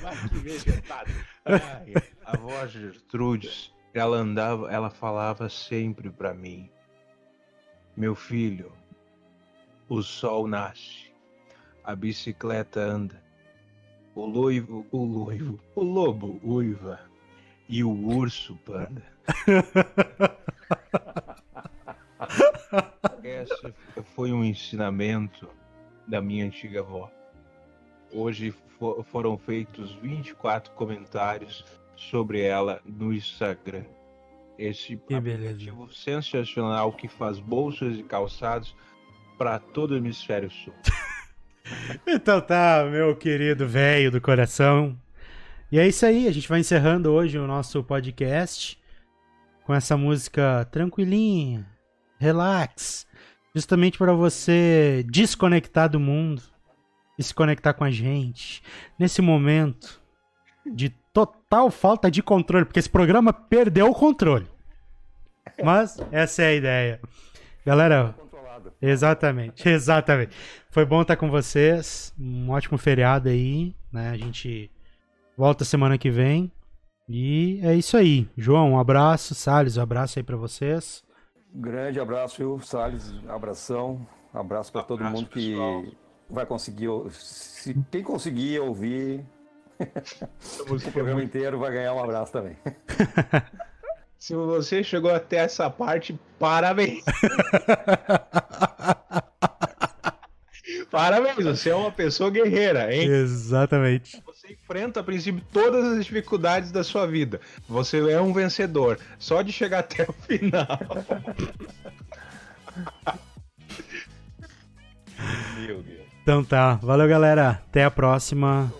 [0.00, 1.10] Vai que vegetado.
[1.44, 6.70] Ai, a vó Gertrudes, ela andava, ela falava sempre pra mim:
[7.96, 8.72] Meu filho,
[9.88, 11.12] o sol nasce,
[11.84, 13.22] a bicicleta anda,
[14.14, 17.00] o loivo, o loivo, o lobo uiva
[17.68, 19.02] e o urso panda.
[23.22, 23.72] Esse
[24.14, 25.48] foi um ensinamento
[26.06, 27.10] da minha antiga avó.
[28.12, 31.64] Hoje fo- foram feitos 24 comentários
[32.00, 33.84] sobre ela no Instagram.
[34.58, 35.50] Esse Que beleza.
[35.50, 38.74] aplicativo sensacional que faz bolsas e calçados
[39.38, 40.74] para todo o hemisfério sul.
[42.04, 44.98] Então tá, meu querido velho do coração.
[45.70, 48.76] E é isso aí, a gente vai encerrando hoje o nosso podcast
[49.64, 51.64] com essa música tranquilinha,
[52.18, 53.06] relax,
[53.54, 56.42] justamente para você desconectar do mundo
[57.16, 58.62] e se conectar com a gente
[58.98, 59.99] nesse momento
[60.66, 64.46] de total falta de controle, porque esse programa perdeu o controle.
[65.62, 67.00] Mas essa é a ideia.
[67.64, 68.72] Galera, Controlado.
[68.80, 70.36] Exatamente, exatamente.
[70.70, 72.14] Foi bom estar com vocês.
[72.18, 74.10] Um ótimo feriado aí, né?
[74.10, 74.70] A gente
[75.36, 76.50] volta semana que vem.
[77.08, 78.28] E é isso aí.
[78.36, 79.34] João, um abraço.
[79.34, 81.02] Salles, um abraço aí pra vocês.
[81.52, 83.12] Grande abraço, viu, Salles?
[83.28, 84.06] Abração.
[84.32, 85.84] Abraço para todo mundo que, pessoal.
[86.28, 86.88] vai conseguir.
[87.10, 89.24] Se, quem conseguir ouvir
[90.68, 92.56] o programa inteiro vai ganhar um abraço também.
[94.18, 97.02] Se você chegou até essa parte, parabéns.
[100.90, 103.08] parabéns, você é uma pessoa guerreira, hein?
[103.08, 104.22] Exatamente.
[104.26, 107.40] Você enfrenta, a princípio, todas as dificuldades da sua vida.
[107.66, 108.98] Você é um vencedor.
[109.18, 110.66] Só de chegar até o final.
[115.56, 116.00] Meu Deus.
[116.22, 118.72] Então tá, valeu galera, até a próxima.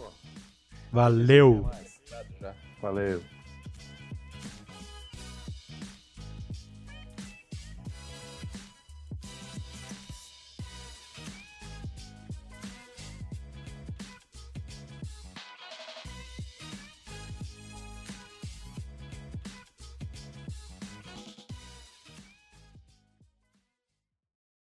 [0.93, 1.71] Valeu.
[2.83, 3.23] Valeu.